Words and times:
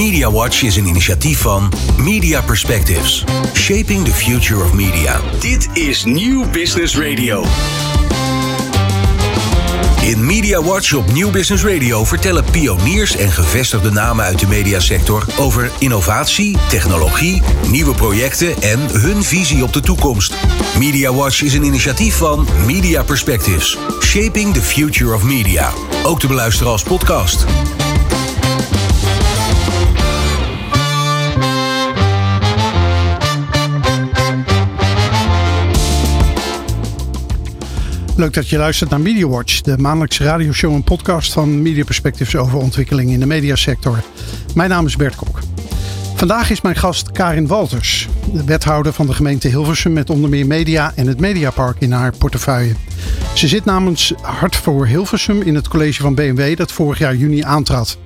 Media 0.00 0.30
Watch 0.30 0.62
is 0.62 0.76
een 0.76 0.86
initiatief 0.86 1.38
van 1.38 1.72
Media 1.96 2.42
Perspectives. 2.42 3.24
Shaping 3.54 4.04
the 4.04 4.12
future 4.12 4.62
of 4.62 4.72
media. 4.72 5.20
Dit 5.40 5.68
is 5.72 6.04
Nieuw 6.04 6.50
Business 6.50 6.96
Radio. 6.96 7.44
In 10.02 10.26
Media 10.26 10.62
Watch 10.62 10.92
op 10.92 11.12
Nieuw 11.12 11.30
Business 11.30 11.64
Radio 11.64 12.04
vertellen 12.04 12.44
pioniers 12.50 13.16
en 13.16 13.32
gevestigde 13.32 13.90
namen 13.90 14.24
uit 14.24 14.38
de 14.38 14.46
mediasector 14.46 15.26
over 15.38 15.70
innovatie, 15.78 16.56
technologie, 16.68 17.42
nieuwe 17.68 17.94
projecten 17.94 18.62
en 18.62 18.80
hun 18.80 19.22
visie 19.22 19.62
op 19.62 19.72
de 19.72 19.80
toekomst. 19.80 20.34
Media 20.78 21.12
Watch 21.12 21.42
is 21.42 21.54
een 21.54 21.64
initiatief 21.64 22.14
van 22.16 22.48
Media 22.66 23.02
Perspectives. 23.02 23.78
Shaping 24.02 24.54
the 24.54 24.62
future 24.62 25.14
of 25.14 25.22
media. 25.22 25.70
Ook 26.02 26.20
te 26.20 26.26
beluisteren 26.26 26.72
als 26.72 26.82
podcast. 26.82 27.46
Leuk 38.20 38.34
dat 38.34 38.48
je 38.48 38.56
luistert 38.56 38.90
naar 38.90 39.00
Media 39.00 39.26
Watch, 39.26 39.60
de 39.60 39.78
maandelijkse 39.78 40.24
radioshow 40.24 40.74
en 40.74 40.82
podcast 40.82 41.32
van 41.32 41.62
Media 41.62 41.84
Perspectives 41.84 42.36
over 42.36 42.58
ontwikkeling 42.58 43.10
in 43.10 43.20
de 43.20 43.26
mediasector. 43.26 44.02
Mijn 44.54 44.70
naam 44.70 44.86
is 44.86 44.96
Bert 44.96 45.14
Kok. 45.14 45.38
Vandaag 46.14 46.50
is 46.50 46.60
mijn 46.60 46.76
gast 46.76 47.12
Karin 47.12 47.46
Walters, 47.46 48.08
de 48.32 48.44
wethouder 48.44 48.92
van 48.92 49.06
de 49.06 49.14
gemeente 49.14 49.48
Hilversum 49.48 49.92
met 49.92 50.10
onder 50.10 50.30
meer 50.30 50.46
media 50.46 50.92
en 50.94 51.06
het 51.06 51.20
Mediapark 51.20 51.80
in 51.80 51.92
haar 51.92 52.16
portefeuille. 52.16 52.74
Ze 53.34 53.48
zit 53.48 53.64
namens 53.64 54.12
Hart 54.22 54.56
voor 54.56 54.86
Hilversum 54.86 55.42
in 55.42 55.54
het 55.54 55.68
college 55.68 56.02
van 56.02 56.14
BMW 56.14 56.56
dat 56.56 56.72
vorig 56.72 56.98
jaar 56.98 57.16
juni 57.16 57.42
aantrad. 57.42 57.98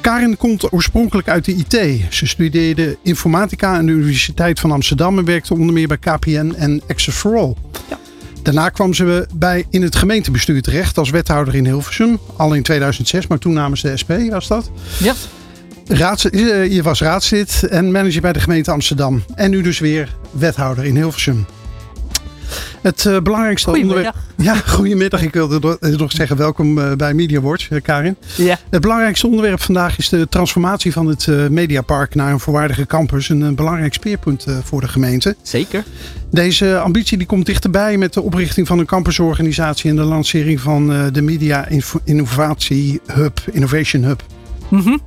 Karin 0.00 0.36
komt 0.36 0.72
oorspronkelijk 0.72 1.28
uit 1.28 1.44
de 1.44 1.54
IT. 1.54 2.04
Ze 2.14 2.26
studeerde 2.26 2.98
informatica 3.02 3.76
aan 3.76 3.86
de 3.86 3.92
Universiteit 3.92 4.60
van 4.60 4.70
Amsterdam 4.70 5.18
en 5.18 5.24
werkte 5.24 5.54
onder 5.54 5.72
meer 5.72 5.88
bij 5.88 5.98
KPN 5.98 6.54
en 6.56 6.82
Access 6.88 7.18
for 7.18 7.36
All. 7.36 7.54
Daarna 8.48 8.68
kwam 8.68 8.94
ze 8.94 9.26
bij 9.34 9.66
in 9.70 9.82
het 9.82 9.96
gemeentebestuur 9.96 10.62
terecht 10.62 10.98
als 10.98 11.10
wethouder 11.10 11.54
in 11.54 11.64
Hilversum. 11.64 12.18
Al 12.36 12.54
in 12.54 12.62
2006, 12.62 13.26
maar 13.26 13.38
toen 13.38 13.52
namens 13.52 13.82
de 13.82 13.96
SP 14.00 14.12
was 14.30 14.48
dat. 14.48 14.70
Ja. 14.98 15.14
Raads, 15.86 16.30
eh, 16.30 16.72
je 16.72 16.82
was 16.82 17.00
raadslid 17.00 17.62
en 17.70 17.90
manager 17.90 18.20
bij 18.20 18.32
de 18.32 18.40
gemeente 18.40 18.70
Amsterdam. 18.70 19.24
En 19.34 19.50
nu 19.50 19.62
dus 19.62 19.78
weer 19.78 20.16
wethouder 20.30 20.84
in 20.84 20.96
Hilversum. 20.96 21.46
Het 22.82 23.04
uh, 23.04 23.20
belangrijkste 23.20 23.70
onderwerp. 23.70 24.14
Ja, 24.36 24.56
goedemiddag. 24.76 25.22
Ik 25.22 25.32
wilde 25.32 25.78
nog 25.80 26.12
zeggen 26.12 26.36
welkom 26.36 26.78
uh, 26.78 26.92
bij 26.92 27.14
Media 27.14 27.40
Watch, 27.40 27.70
uh, 27.70 27.80
Karin. 27.82 28.16
Ja. 28.36 28.58
Het 28.70 28.80
belangrijkste 28.80 29.26
onderwerp 29.26 29.60
vandaag 29.60 29.98
is 29.98 30.08
de 30.08 30.28
transformatie 30.28 30.92
van 30.92 31.06
het 31.06 31.26
Mediapark 31.50 32.14
naar 32.14 32.32
een 32.32 32.40
volwaardige 32.40 32.86
campus. 32.86 33.28
Een, 33.28 33.54
belangrijk 33.54 33.94
speerpunt 33.94 34.46
voor 34.62 34.80
de 34.80 34.88
gemeente. 34.88 35.36
Zeker. 35.42 35.84
Deze 36.30 36.78
ambitie 36.78 37.18
die 37.18 37.26
komt 37.26 37.46
dichterbij 37.46 37.96
met 37.96 38.12
de 38.12 38.22
oprichting 38.22 38.66
van 38.66 38.78
een 38.78 38.86
campusorganisatie 38.86 39.90
en 39.90 39.96
de 39.96 40.02
lancering 40.02 40.60
van 40.60 41.12
de 41.12 41.22
Media 41.22 41.68
Innovatie 42.04 43.00
Hub, 43.06 43.40
Innovation 43.52 44.02
Hub. 44.02 44.22
Mm 44.68 45.00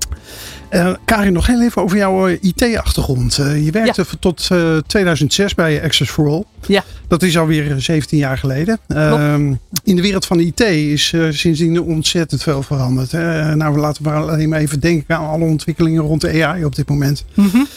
uh, 0.72 0.94
Karin, 1.05 1.33
nog 1.33 1.47
heel 1.47 1.61
even 1.61 1.81
over 1.81 1.97
jouw 1.97 2.27
eh, 2.27 2.38
IT-achtergrond. 2.41 3.38
Uh, 3.38 3.66
je 3.66 3.72
werkte 3.72 4.05
tot 4.19 4.50
2006 4.88 5.55
bij 5.55 5.83
Access 5.83 6.11
for 6.11 6.28
All. 6.28 6.44
Ja. 6.67 6.83
Dat 7.08 7.23
is 7.23 7.38
alweer 7.38 7.81
17 7.81 8.17
jaar 8.17 8.38
geleden. 8.38 8.80
Ehm, 8.88 9.53
in 9.83 9.95
de 9.95 10.02
wereld 10.02 10.25
van 10.25 10.39
IT 10.39 10.59
is 10.59 11.13
sindsdien 11.30 11.81
ontzettend 11.81 12.44
veel 12.44 12.63
veranderd. 12.63 13.11
nou, 13.55 13.78
laten 13.78 14.03
we 14.03 14.09
alleen 14.09 14.50
maar 14.50 14.59
even 14.59 14.80
denken 14.80 15.17
aan 15.17 15.28
alle 15.28 15.45
ontwikkelingen 15.45 16.02
rond 16.02 16.22
de 16.22 16.45
AI 16.45 16.66
op 16.66 16.75
dit 16.75 16.89
moment. 16.89 17.25
Mm 17.33 17.67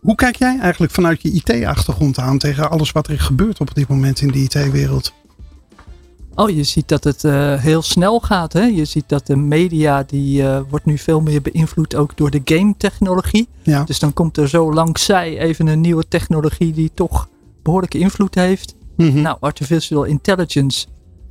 Hoe 0.00 0.14
kijk 0.14 0.36
jij 0.36 0.58
eigenlijk 0.60 0.92
vanuit 0.92 1.22
je 1.22 1.30
IT-achtergrond 1.30 2.18
aan 2.18 2.38
tegen 2.38 2.70
alles 2.70 2.92
wat 2.92 3.08
er 3.08 3.20
gebeurt 3.20 3.60
op 3.60 3.74
dit 3.74 3.88
moment 3.88 4.20
in 4.20 4.28
de 4.28 4.38
IT-wereld? 4.38 5.12
Oh, 6.40 6.50
je 6.50 6.62
ziet 6.62 6.88
dat 6.88 7.04
het 7.04 7.24
uh, 7.24 7.54
heel 7.54 7.82
snel 7.82 8.20
gaat. 8.20 8.52
Hè? 8.52 8.62
Je 8.62 8.84
ziet 8.84 9.04
dat 9.06 9.26
de 9.26 9.36
media, 9.36 10.02
die 10.02 10.42
uh, 10.42 10.60
wordt 10.68 10.84
nu 10.84 10.98
veel 10.98 11.20
meer 11.20 11.42
beïnvloed 11.42 11.94
ook 11.94 12.16
door 12.16 12.30
de 12.30 12.40
game 12.44 12.74
technologie. 12.76 13.48
Ja. 13.62 13.84
Dus 13.84 13.98
dan 13.98 14.12
komt 14.12 14.36
er 14.36 14.48
zo 14.48 14.72
langzij 14.72 15.38
even 15.38 15.66
een 15.66 15.80
nieuwe 15.80 16.04
technologie 16.08 16.72
die 16.72 16.90
toch 16.94 17.28
behoorlijke 17.62 17.98
invloed 17.98 18.34
heeft. 18.34 18.74
Mm 18.96 19.10
-hmm. 19.10 19.20
Nou, 19.20 19.36
artificial 19.40 20.04
intelligence, 20.04 20.86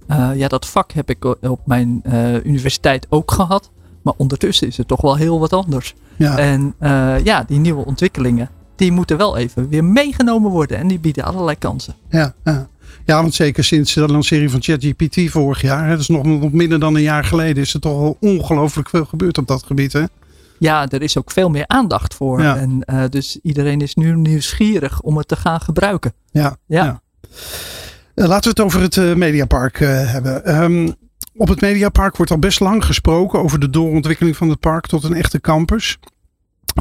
uh, 0.07 0.29
ja 0.35 0.47
dat 0.47 0.67
vak 0.67 0.91
heb 0.91 1.09
ik 1.09 1.25
op 1.41 1.59
mijn 1.65 2.03
universiteit 2.43 3.07
ook 3.09 3.31
gehad. 3.31 3.69
Maar 4.01 4.13
ondertussen 4.17 4.67
is 4.67 4.77
het 4.77 4.87
toch 4.87 5.01
wel 5.01 5.15
heel 5.15 5.39
wat 5.39 5.53
anders. 5.53 5.95
Ja. 6.15 6.37
En 6.37 6.75
ja, 7.23 7.43
die 7.43 7.59
nieuwe 7.59 7.85
ontwikkelingen, 7.85 8.49
die 8.79 8.91
moeten 8.91 9.17
wel 9.17 9.37
even 9.37 9.69
weer 9.69 9.83
meegenomen 9.83 10.51
worden. 10.51 10.77
En 10.77 10.87
die 10.87 10.99
bieden 10.99 11.23
allerlei 11.23 11.57
kansen. 11.57 11.95
Ja, 12.09 12.33
ja. 12.43 12.67
Ja, 13.05 13.21
want 13.21 13.33
zeker 13.33 13.63
sinds 13.63 13.93
de 13.93 14.07
lancering 14.07 14.51
van 14.51 14.61
ChatGPT 14.61 15.29
vorig 15.29 15.61
jaar, 15.61 15.89
dat 15.89 15.99
is 15.99 16.07
nog, 16.07 16.23
nog 16.23 16.51
minder 16.51 16.79
dan 16.79 16.95
een 16.95 17.01
jaar 17.01 17.23
geleden, 17.23 17.63
is 17.63 17.73
er 17.73 17.79
toch 17.79 17.91
al 17.91 18.17
ongelooflijk 18.19 18.89
veel 18.89 19.05
gebeurd 19.05 19.37
op 19.37 19.47
dat 19.47 19.63
gebied. 19.63 19.93
Hè? 19.93 20.03
Ja, 20.59 20.87
er 20.87 21.01
is 21.01 21.17
ook 21.17 21.31
veel 21.31 21.49
meer 21.49 21.67
aandacht 21.67 22.13
voor. 22.13 22.41
Ja. 22.41 22.57
En 22.57 22.83
uh, 22.85 23.03
dus 23.09 23.39
iedereen 23.43 23.81
is 23.81 23.95
nu 23.95 24.15
nieuwsgierig 24.15 25.01
om 25.01 25.17
het 25.17 25.27
te 25.27 25.35
gaan 25.35 25.61
gebruiken. 25.61 26.13
Ja. 26.31 26.57
Ja. 26.65 26.83
ja. 26.83 27.01
Uh, 28.15 28.27
laten 28.27 28.43
we 28.43 28.49
het 28.49 28.59
over 28.59 28.81
het 28.81 28.95
uh, 28.95 29.13
Mediapark 29.13 29.79
hebben. 29.79 30.61
Um, 30.61 30.95
op 31.35 31.47
het 31.47 31.61
Mediapark 31.61 32.17
wordt 32.17 32.31
al 32.31 32.39
best 32.39 32.59
lang 32.59 32.85
gesproken 32.85 33.39
over 33.39 33.59
de 33.59 33.69
doorontwikkeling 33.69 34.37
van 34.37 34.49
het 34.49 34.59
park 34.59 34.87
tot 34.87 35.03
een 35.03 35.13
echte 35.13 35.41
campus. 35.41 35.99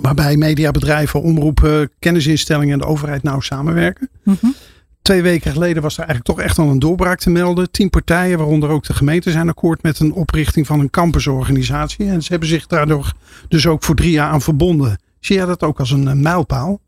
Waarbij 0.03 0.37
mediabedrijven, 0.37 1.23
omroepen, 1.23 1.91
kennisinstellingen 1.99 2.73
en 2.73 2.79
de 2.79 2.87
overheid 2.87 3.23
nauw 3.23 3.41
samenwerken. 3.41 4.11
Mm 4.23 4.37
-hmm. 4.41 4.55
Twee 5.03 5.23
weken 5.23 5.53
geleden 5.53 5.83
was 5.83 5.99
er 5.99 6.05
eigenlijk 6.05 6.29
toch 6.29 6.41
echt 6.47 6.59
al 6.59 6.69
een 6.69 6.79
doorbraak 6.79 7.19
te 7.19 7.31
melden. 7.31 7.71
Tien 7.71 7.91
partijen, 7.91 8.39
waaronder 8.39 8.71
ook 8.71 8.85
de 8.85 8.93
gemeente, 8.93 9.31
zijn 9.31 9.49
akkoord 9.49 9.83
met 9.83 9.99
een 9.99 10.13
oprichting 10.13 10.67
van 10.67 10.81
een 10.81 10.91
campusorganisatie. 10.91 12.09
En 12.09 12.23
ze 12.23 12.31
hebben 12.31 12.49
zich 12.49 12.67
daardoor 12.67 13.13
dus 13.49 13.67
ook 13.67 13.83
voor 13.83 13.95
drie 13.95 14.11
jaar 14.11 14.31
aan 14.31 14.43
verbonden. 14.43 15.01
Zie 15.21 15.37
jij 15.37 15.45
dat 15.45 15.63
ook 15.63 15.79
als 15.79 15.91
een, 15.91 16.07
een 16.07 16.23
mijlpaal? 16.23 16.81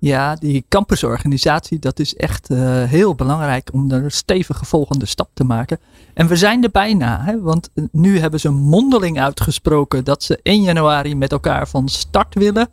Ja, 0.00 0.34
die 0.34 0.64
campusorganisatie, 0.68 1.78
dat 1.78 1.98
is 1.98 2.16
echt 2.16 2.50
uh, 2.50 2.58
heel 2.82 3.14
belangrijk 3.14 3.70
om 3.72 3.90
een 3.90 4.10
stevige 4.10 4.64
volgende 4.64 5.06
stap 5.06 5.30
te 5.34 5.44
maken. 5.44 5.78
En 6.14 6.26
we 6.26 6.36
zijn 6.36 6.62
er 6.62 6.70
bijna, 6.70 7.24
hè, 7.24 7.40
want 7.40 7.70
nu 7.92 8.18
hebben 8.18 8.40
ze 8.40 8.50
mondeling 8.50 9.20
uitgesproken 9.20 10.04
dat 10.04 10.22
ze 10.22 10.40
1 10.42 10.62
januari 10.62 11.16
met 11.16 11.32
elkaar 11.32 11.68
van 11.68 11.88
start 11.88 12.34
willen. 12.34 12.68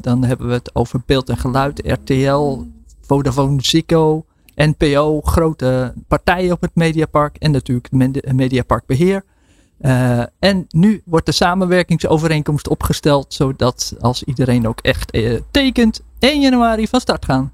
Dan 0.00 0.24
hebben 0.24 0.46
we 0.46 0.52
het 0.52 0.74
over 0.74 1.00
beeld 1.06 1.28
en 1.28 1.36
geluid, 1.36 1.80
RTL, 1.86 2.62
Vodafone, 3.00 3.62
Zico, 3.62 4.24
NPO, 4.54 5.20
grote 5.20 5.94
partijen 6.08 6.52
op 6.52 6.60
het 6.60 6.74
Mediapark 6.74 7.36
en 7.36 7.50
natuurlijk 7.50 7.88
het 7.90 8.32
Mediapark 8.32 8.86
Beheer. 8.86 9.24
Uh, 9.80 10.22
en 10.38 10.66
nu 10.68 11.02
wordt 11.04 11.26
de 11.26 11.32
samenwerkingsovereenkomst 11.32 12.68
opgesteld, 12.68 13.34
zodat 13.34 13.94
als 14.00 14.24
iedereen 14.24 14.68
ook 14.68 14.80
echt 14.80 15.16
uh, 15.16 15.40
tekent, 15.50 16.00
1 16.18 16.40
januari 16.40 16.88
van 16.88 17.00
start 17.00 17.24
gaan. 17.24 17.52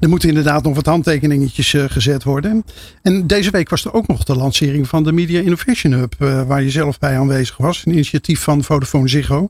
Er 0.00 0.08
moeten 0.08 0.28
inderdaad 0.28 0.62
nog 0.62 0.74
wat 0.74 0.86
handtekeningetjes 0.86 1.72
uh, 1.72 1.84
gezet 1.88 2.24
worden. 2.24 2.64
En 3.02 3.26
deze 3.26 3.50
week 3.50 3.68
was 3.68 3.84
er 3.84 3.92
ook 3.92 4.06
nog 4.06 4.24
de 4.24 4.36
lancering 4.36 4.88
van 4.88 5.04
de 5.04 5.12
Media 5.12 5.40
Innovation 5.40 5.92
Hub, 5.92 6.14
waar 6.46 6.62
je 6.62 6.70
zelf 6.70 6.98
bij 6.98 7.18
aanwezig 7.18 7.56
was. 7.56 7.82
Een 7.86 7.92
initiatief 7.92 8.42
van 8.42 8.64
Vodafone 8.64 9.08
Ziggo. 9.08 9.48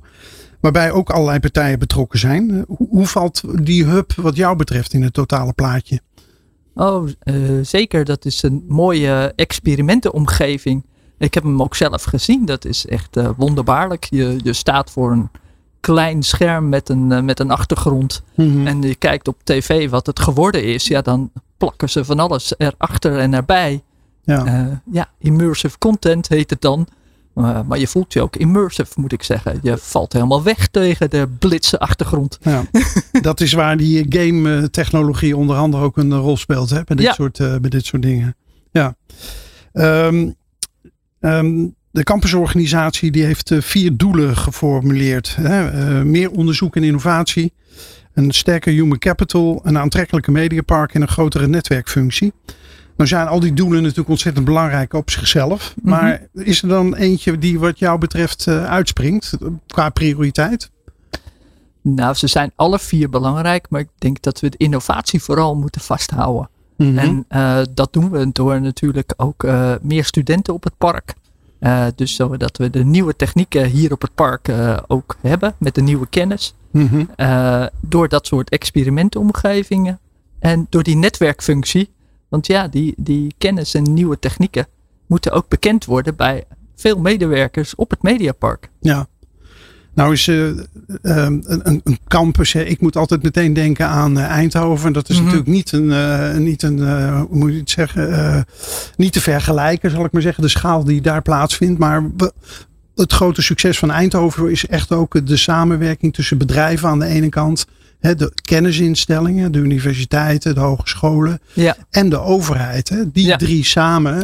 Waarbij 0.61 0.91
ook 0.91 1.11
allerlei 1.11 1.41
partijen 1.41 1.79
betrokken 1.79 2.19
zijn. 2.19 2.65
Hoe, 2.69 2.89
hoe 2.91 3.07
valt 3.07 3.43
die 3.65 3.85
hub 3.85 4.13
wat 4.13 4.37
jou 4.37 4.57
betreft 4.57 4.93
in 4.93 5.03
het 5.03 5.13
totale 5.13 5.53
plaatje? 5.53 6.01
Oh, 6.75 7.09
zeker. 7.63 8.05
Dat 8.05 8.25
is 8.25 8.43
een 8.43 8.65
mooie 8.69 9.33
experimentenomgeving. 9.37 10.85
Ik 11.21 11.35
heb 11.35 11.43
hem 11.43 11.63
ook 11.63 11.75
zelf 11.75 12.03
gezien. 12.03 12.45
Dat 12.45 12.65
is 12.65 12.87
echt 12.87 13.17
uh, 13.17 13.31
wonderbaarlijk. 13.37 14.05
Je, 14.11 14.39
je 14.43 14.53
staat 14.53 14.91
voor 14.91 15.13
een 15.13 15.31
klein 15.81 16.23
scherm 16.23 16.69
met 16.69 16.89
een, 16.89 17.11
uh, 17.11 17.21
met 17.21 17.41
een 17.41 17.51
achtergrond. 17.51 18.23
Mhm. 18.35 18.67
En 18.67 18.83
je 18.83 18.95
kijkt 18.95 19.29
op 19.29 19.37
tv 19.45 19.91
wat 19.91 20.07
het 20.07 20.21
geworden 20.21 20.65
is. 20.65 20.87
Ja, 20.87 21.01
dan 21.01 21.31
plakken 21.57 21.91
ze 21.91 22.05
van 22.05 22.19
alles 22.19 22.55
erachter 22.59 23.19
en 23.19 23.35
erbij. 23.35 23.83
Ja. 24.23 24.81
ja, 24.91 25.09
immersive 25.19 25.79
content 25.79 26.29
heet 26.29 26.51
het 26.51 26.61
dan. 26.61 26.87
Uh, 27.35 27.61
maar 27.67 27.79
je 27.79 27.87
voelt 27.87 28.13
je 28.13 28.23
ook 28.23 28.37
immersive, 28.37 28.93
moet 29.01 29.13
ik 29.13 29.23
zeggen. 29.23 29.59
Je 29.63 29.77
valt 29.79 30.13
helemaal 30.13 30.43
weg 30.43 30.69
tegen 30.69 31.11
de 31.11 31.29
blitse 31.39 31.79
achtergrond. 31.79 32.39
Ja, 32.43 32.65
dat 33.23 33.41
is 33.41 33.53
waar 33.53 33.77
die 33.77 34.07
game 34.09 34.71
technologie 34.71 35.37
onder 35.37 35.57
andere 35.57 35.85
ook 35.85 35.97
een 35.97 36.17
rol 36.19 36.37
speelt 36.37 36.71
hè, 36.71 36.83
bij, 36.85 36.97
dit 36.97 37.07
Ja. 37.07 37.13
soort, 37.13 37.39
bij 37.39 37.71
dit 37.71 37.85
soort 37.85 38.03
dingen. 38.03 38.37
Ja. 38.71 38.95
Um, 39.73 40.35
um, 41.21 41.75
de 41.91 42.03
campusorganisatie 42.03 43.11
die 43.11 43.25
heeft 43.25 43.51
uh, 43.51 43.61
vier 43.61 43.97
doelen 43.97 44.37
geformuleerd. 44.37 45.37
Hè? 45.41 45.73
Uh, 45.73 46.03
meer 46.03 46.31
onderzoek 46.31 46.77
en 46.77 46.85
innovatie. 46.85 47.53
Een 48.15 48.33
sterker 48.33 48.73
human 48.73 48.99
capital. 48.99 49.61
Een 49.65 49.79
aantrekkelijke 49.79 50.31
mediapark 50.31 50.95
en 50.95 51.03
een 51.03 51.09
grotere 51.09 51.47
netwerkfunctie. 51.47 52.33
Nou 52.97 53.09
zijn 53.09 53.27
al 53.27 53.41
die 53.41 53.53
doelen 53.53 53.83
natuurlijk 53.83 54.09
ontzettend 54.09 54.45
belangrijk 54.45 54.93
op 54.93 55.11
zichzelf. 55.11 55.75
Mhm. 55.83 55.91
Maar 55.91 56.27
is 56.35 56.63
er 56.63 56.69
dan 56.69 56.95
eentje 56.95 57.39
die 57.39 57.59
wat 57.59 57.79
jou 57.79 57.99
betreft 57.99 58.47
uh, 58.47 58.65
uitspringt 58.65 59.37
qua 59.67 59.89
prioriteit? 59.89 60.71
Nou, 61.83 62.15
ze 62.15 62.27
zijn 62.27 62.53
alle 62.57 62.79
vier 62.79 63.11
belangrijk, 63.11 63.67
maar 63.71 63.81
ik 63.81 63.89
denk 63.99 64.23
dat 64.23 64.41
we 64.41 64.49
de 64.49 64.57
innovatie 64.57 65.23
vooral 65.23 65.55
moeten 65.57 65.81
vasthouden. 65.81 66.50
Mhm. 66.89 66.99
En 66.99 67.25
uh, 67.29 67.61
dat 67.75 67.93
doen 67.93 68.11
we 68.11 68.31
door 68.33 68.61
natuurlijk 68.61 69.13
ook 69.17 69.43
uh, 69.43 69.75
meer 69.83 70.05
studenten 70.05 70.55
op 70.55 70.65
het 70.65 70.77
park. 70.79 71.15
Uh, 71.61 71.87
dus 71.95 72.15
zodat 72.15 72.57
we 72.57 72.71
de 72.71 72.85
nieuwe 72.85 73.17
technieken 73.17 73.65
hier 73.65 73.93
op 73.93 74.03
het 74.03 74.15
park 74.15 74.53
ook 74.87 75.17
hebben 75.21 75.55
met 75.59 75.75
de 75.75 75.83
nieuwe 75.83 76.07
kennis. 76.07 76.55
Mhm. 76.71 77.05
door 77.81 78.09
dat 78.09 78.27
soort 78.27 78.51
experimentenomgevingen 78.51 79.99
en 80.39 80.67
door 80.69 80.83
die 80.83 80.97
netwerkfunctie. 80.97 81.91
Want 82.29 82.47
ja, 82.47 82.69
die, 82.69 82.95
die 82.97 83.35
kennis 83.39 83.75
en 83.75 83.95
nieuwe 83.95 84.19
technieken 84.19 84.67
moeten 85.07 85.33
ook 85.33 85.49
bekend 85.49 85.85
worden 85.85 86.17
bij 86.17 86.45
veel 86.77 86.99
medewerkers 86.99 87.75
op 87.75 87.91
het 87.91 88.03
Mediapark. 88.03 88.71
Ja. 88.81 89.07
Nou 89.95 90.13
is 90.13 90.27
uh, 90.27 90.51
een, 91.03 91.45
een, 91.63 91.99
campus, 92.09 92.53
hè. 92.53 92.63
ik 92.63 92.81
moet 92.81 92.97
altijd 92.97 93.23
meteen 93.23 93.53
denken 93.53 93.87
aan 93.87 94.19
uh, 94.19 94.25
Eindhoven. 94.25 94.93
Dat 94.93 95.09
is 95.09 95.17
Mhm. 95.17 95.25
natuurlijk 95.25 95.51
niet 95.51 95.73
een, 95.73 95.85
uh, 95.85 96.37
niet 96.37 96.63
een 96.63 96.79
hoe 97.19 97.39
moet 97.39 97.53
je 97.53 97.59
het 97.59 97.71
zeggen, 97.71 98.47
niet 98.97 99.13
te 99.13 99.21
vergelijken, 99.21 99.91
zal 99.91 100.05
ik 100.05 100.13
maar 100.13 100.23
zeggen, 100.23 100.43
de 100.43 100.49
schaal 100.49 100.85
die 100.85 101.01
daar 101.01 101.23
plaatsvindt. 101.23 101.79
Maar 101.79 102.11
we, 102.17 102.33
het 102.95 103.13
grote 103.13 103.43
succes 103.43 103.79
van 103.79 103.91
Eindhoven 103.91 104.51
is 104.51 104.67
echt 104.67 104.93
ook 104.93 105.27
de 105.27 105.37
samenwerking 105.37 106.15
tussen 106.15 106.39
bedrijven 106.39 106.89
aan 106.89 106.99
de 106.99 107.07
ene 107.07 107.29
kant, 107.29 107.67
hè, 108.01 108.15
de 108.15 108.33
kennisinstellingen, 108.43 109.53
de 109.53 109.59
universiteiten, 109.59 110.55
de 110.55 110.61
hogescholen 110.61 111.41
Ja. 111.53 111.77
en 111.91 112.09
de 112.09 112.21
overheid. 112.21 112.89
Hè. 112.89 113.11
Die 113.13 113.27
Ja. 113.27 113.37
drie 113.37 113.65
samen 113.65 114.17
uh, 114.17 114.23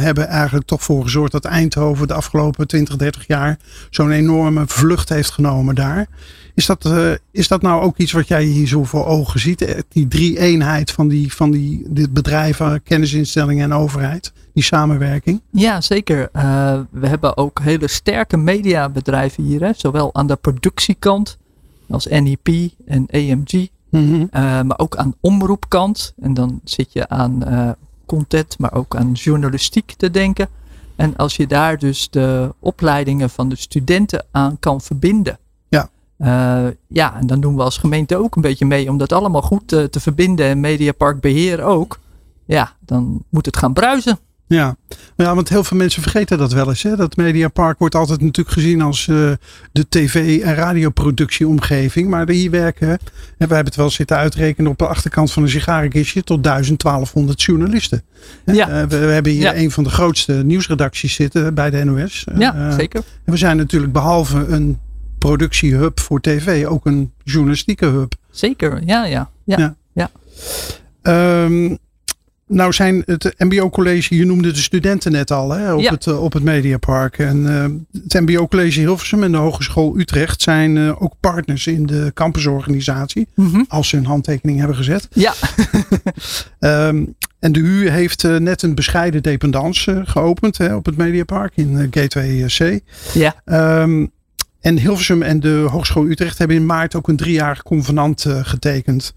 hebben 0.00 0.28
eigenlijk 0.28 0.66
toch 0.66 0.82
voor 0.82 1.02
gezorgd 1.02 1.32
dat 1.32 1.44
Eindhoven 1.44 2.06
de 2.08 2.14
afgelopen 2.14 2.66
20, 2.66 2.96
30 2.96 3.26
jaar 3.26 3.58
zo'n 3.90 4.10
enorme 4.10 4.62
vlucht 4.66 5.08
heeft 5.08 5.30
genomen 5.30 5.74
daar. 5.74 6.06
Is 6.54 6.66
dat, 6.66 6.84
uh, 6.86 7.10
is 7.30 7.48
dat 7.48 7.62
nou 7.62 7.82
ook 7.82 7.96
iets 7.98 8.12
wat 8.12 8.28
jij 8.28 8.44
hier 8.44 8.66
zo 8.66 8.84
voor 8.84 9.06
ogen 9.06 9.40
ziet? 9.40 9.84
Die 9.88 10.08
drie 10.08 10.38
eenheid 10.38 10.90
van 10.90 11.08
die, 11.08 11.32
van 11.34 11.50
die 11.50 11.86
dit 11.88 12.12
bedrijven, 12.12 12.82
kennisinstellingen 12.82 13.64
en 13.64 13.72
overheid, 13.78 14.32
die 14.52 14.62
samenwerking? 14.62 15.40
Ja, 15.50 15.80
zeker. 15.80 16.28
Uh, 16.36 16.78
we 16.90 17.06
hebben 17.06 17.36
ook 17.36 17.60
hele 17.62 17.88
sterke 17.88 18.36
mediabedrijven 18.36 19.44
hier, 19.44 19.60
hè? 19.60 19.70
zowel 19.76 20.14
aan 20.14 20.26
de 20.26 20.36
productiekant 20.36 21.38
als 21.88 22.06
NEP 22.06 22.48
en 22.86 23.06
AMG. 23.10 23.68
Mm 23.90 24.12
-hmm. 24.12 24.20
uh, 24.20 24.62
maar 24.62 24.78
ook 24.78 24.96
aan 24.96 25.14
omroepkant. 25.20 26.14
En 26.20 26.34
dan 26.34 26.60
zit 26.64 26.92
je 26.92 27.08
aan 27.08 27.42
uh, 27.48 27.70
content, 28.06 28.58
maar 28.58 28.72
ook 28.72 28.96
aan 28.96 29.12
journalistiek 29.12 29.94
te 29.96 30.10
denken. 30.10 30.48
En 30.96 31.16
als 31.16 31.36
je 31.36 31.46
daar 31.46 31.78
dus 31.78 32.10
de 32.10 32.54
opleidingen 32.58 33.30
van 33.30 33.48
de 33.48 33.56
studenten 33.56 34.24
aan 34.30 34.58
kan 34.58 34.80
verbinden. 34.80 35.38
Ja. 35.68 35.88
Uh, 36.18 36.70
ja, 36.88 37.16
en 37.16 37.26
dan 37.26 37.40
doen 37.40 37.56
we 37.56 37.62
als 37.62 37.78
gemeente 37.78 38.16
ook 38.16 38.36
een 38.36 38.42
beetje 38.42 38.66
mee 38.66 38.90
om 38.90 38.98
dat 38.98 39.12
allemaal 39.12 39.42
goed 39.42 39.68
te, 39.68 39.90
te 39.90 40.00
verbinden. 40.00 40.46
En 40.46 40.60
Mediapark 40.60 41.20
Beheer 41.20 41.62
ook. 41.62 41.98
Ja, 42.44 42.72
dan 42.80 43.24
moet 43.28 43.46
het 43.46 43.56
gaan 43.56 43.72
bruisen. 43.72 44.18
Ja. 44.54 44.76
ja, 45.16 45.34
want 45.34 45.48
heel 45.48 45.64
veel 45.64 45.76
mensen 45.76 46.02
vergeten 46.02 46.38
dat 46.38 46.52
wel 46.52 46.68
eens. 46.68 46.82
Hè? 46.82 46.96
Dat 46.96 47.16
Mediapark 47.16 47.78
wordt 47.78 47.94
altijd 47.94 48.20
natuurlijk 48.20 48.54
gezien 48.54 48.82
als 48.82 49.06
uh, 49.06 49.32
de 49.72 49.86
tv- 49.88 50.42
en 50.42 50.54
radioproductieomgeving. 50.54 52.08
Maar 52.08 52.28
hier 52.28 52.50
werken, 52.50 52.88
en 52.88 52.98
we 53.48 53.54
hebben 53.54 53.64
het 53.64 53.76
wel 53.76 53.90
zitten 53.90 54.16
uitrekenen 54.16 54.70
op 54.70 54.78
de 54.78 54.86
achterkant 54.86 55.32
van 55.32 55.42
een 55.42 55.48
sigarenkistje, 55.48 56.24
tot 56.24 56.42
1200 56.44 57.42
journalisten. 57.42 58.02
Ja. 58.44 58.68
Uh, 58.68 58.88
we, 58.88 58.98
we, 58.98 59.12
hebben 59.12 59.32
hier 59.32 59.42
ja. 59.42 59.54
een 59.54 59.70
van 59.70 59.84
de 59.84 59.90
grootste 59.90 60.32
nieuwsredacties 60.32 61.14
zitten 61.14 61.54
bij 61.54 61.70
de 61.70 61.84
NOS. 61.84 62.26
Ja, 62.38 62.54
uh, 62.56 62.74
zeker. 62.74 63.02
En 63.24 63.32
we 63.32 63.38
zijn 63.38 63.56
natuurlijk 63.56 63.92
behalve 63.92 64.46
een 64.46 64.78
productiehub 65.18 66.00
voor 66.00 66.20
tv 66.20 66.66
ook 66.66 66.86
een 66.86 67.12
journalistieke 67.22 67.86
hub. 67.86 68.14
Zeker, 68.30 68.82
ja, 68.84 69.04
ja. 69.04 69.30
ja. 69.44 69.76
Ja. 69.92 70.10
ja. 71.02 71.44
Um, 71.44 71.78
nou 72.54 72.72
zijn 72.72 73.02
het 73.06 73.34
MBO-college, 73.38 74.16
je 74.16 74.24
noemde 74.24 74.52
de 74.52 74.58
studenten 74.58 75.12
net 75.12 75.30
al 75.30 75.50
hè, 75.50 75.72
op, 75.74 75.80
Ja. 75.80 75.90
het, 75.90 76.06
uh, 76.06 76.22
op 76.22 76.32
het 76.32 76.42
Mediapark. 76.42 77.18
En 77.18 77.36
uh, 77.36 78.00
het 78.02 78.20
MBO-college 78.20 78.80
Hilversum 78.80 79.22
en 79.22 79.32
de 79.32 79.38
Hogeschool 79.38 79.98
Utrecht 79.98 80.42
zijn 80.42 80.76
uh, 80.76 81.02
ook 81.02 81.14
partners 81.20 81.66
in 81.66 81.86
de 81.86 82.10
campusorganisatie. 82.14 83.28
Mm 83.34 83.50
-hmm. 83.50 83.64
Als 83.68 83.88
ze 83.88 83.96
hun 83.96 84.06
handtekening 84.06 84.58
hebben 84.58 84.76
gezet. 84.76 85.08
Ja. 85.10 85.34
um, 86.58 87.14
en 87.38 87.52
de 87.52 87.58
U 87.58 87.88
heeft 87.88 88.22
uh, 88.22 88.36
net 88.36 88.62
een 88.62 88.74
bescheiden 88.74 89.22
dependance 89.22 90.02
geopend 90.04 90.58
hè, 90.58 90.74
op 90.74 90.86
het 90.86 90.96
Mediapark 90.96 91.52
in 91.56 91.88
Gateway 91.90 92.44
C. 92.46 92.80
Ja. 93.12 93.34
Um, 93.82 94.12
en 94.60 94.78
Hilversum 94.78 95.22
en 95.22 95.40
de 95.40 95.66
Hogeschool 95.70 96.06
Utrecht 96.06 96.38
hebben 96.38 96.56
in 96.56 96.66
maart 96.66 96.94
ook 96.94 97.08
een 97.08 97.16
driejarig 97.16 97.62
convenant 97.62 98.26
getekend. 98.28 99.14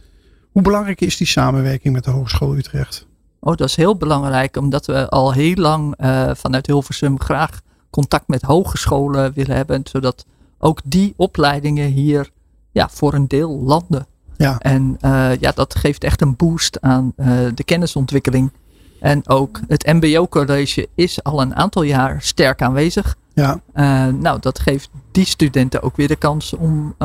Hoe 0.51 0.61
belangrijk 0.61 1.01
is 1.01 1.17
die 1.17 1.27
samenwerking 1.27 1.93
met 1.93 2.03
de 2.03 2.11
Hogeschool 2.11 2.57
Utrecht? 2.57 3.07
Oh, 3.47 3.55
dat 3.55 3.67
is 3.67 3.75
heel 3.75 3.95
belangrijk, 3.95 4.57
omdat 4.57 4.85
we 4.85 5.09
al 5.09 5.33
heel 5.33 5.55
lang 5.55 5.95
uh, 6.01 6.31
vanuit 6.33 6.65
Hilversum 6.65 7.19
graag 7.19 7.61
contact 7.89 8.27
met 8.27 8.41
hogescholen 8.41 9.33
willen 9.33 9.55
hebben. 9.55 9.81
Zodat 9.83 10.25
ook 10.57 10.79
die 10.83 11.13
opleidingen 11.17 11.89
hier 11.89 12.29
ja, 12.71 12.89
voor 12.89 13.13
een 13.13 13.27
deel 13.27 13.59
landen. 13.59 14.07
Ja. 14.37 14.57
En 14.59 14.97
uh, 15.01 15.35
ja, 15.39 15.51
dat 15.51 15.75
geeft 15.75 16.03
echt 16.03 16.21
een 16.21 16.35
boost 16.35 16.81
aan 16.81 17.13
uh, 17.17 17.27
de 17.55 17.63
kennisontwikkeling. 17.63 18.51
En 18.99 19.27
ook 19.29 19.59
het 19.67 19.85
MBO-college 19.85 20.87
is 20.95 21.23
al 21.23 21.41
een 21.41 21.55
aantal 21.55 21.83
jaar 21.83 22.21
sterk 22.21 22.61
aanwezig. 22.61 23.15
Ja. 23.33 23.61
Uh, 23.73 24.07
nou, 24.07 24.39
dat 24.39 24.59
geeft 24.59 24.89
die 25.11 25.25
studenten 25.25 25.81
ook 25.81 25.95
weer 25.95 26.07
de 26.07 26.15
kans 26.15 26.53
om 26.53 26.95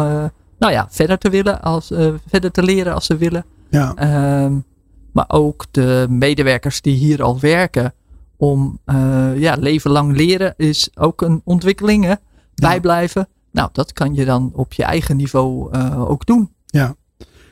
nou 0.58 0.72
ja, 0.72 0.86
verder 0.90 1.18
te 1.18 1.30
willen, 1.30 1.62
als, 1.62 1.86
verder 2.28 2.50
te 2.50 2.62
leren 2.62 2.94
als 2.94 3.06
ze 3.06 3.16
willen. 3.16 3.44
Ja. 3.70 3.94
Maar 5.12 5.24
ook 5.28 5.64
de 5.70 6.06
medewerkers 6.10 6.80
die 6.80 6.96
hier 6.96 7.22
al 7.22 7.40
werken 7.40 7.94
om 8.36 8.78
uh, 8.86 9.30
ja, 9.36 9.56
leven 9.58 9.90
lang 9.90 10.16
leren 10.16 10.54
is 10.56 10.90
ook 10.94 11.22
een 11.22 11.40
ontwikkeling. 11.44 12.04
Hè? 12.04 12.14
Bijblijven. 12.54 13.28
Nou, 13.50 13.68
dat 13.72 13.92
kan 13.92 14.14
je 14.14 14.24
dan 14.24 14.50
op 14.54 14.72
je 14.72 14.82
eigen 14.82 15.16
niveau 15.16 15.76
uh, 15.76 16.10
ook 16.10 16.26
doen. 16.26 16.50
Ja. 16.66 16.94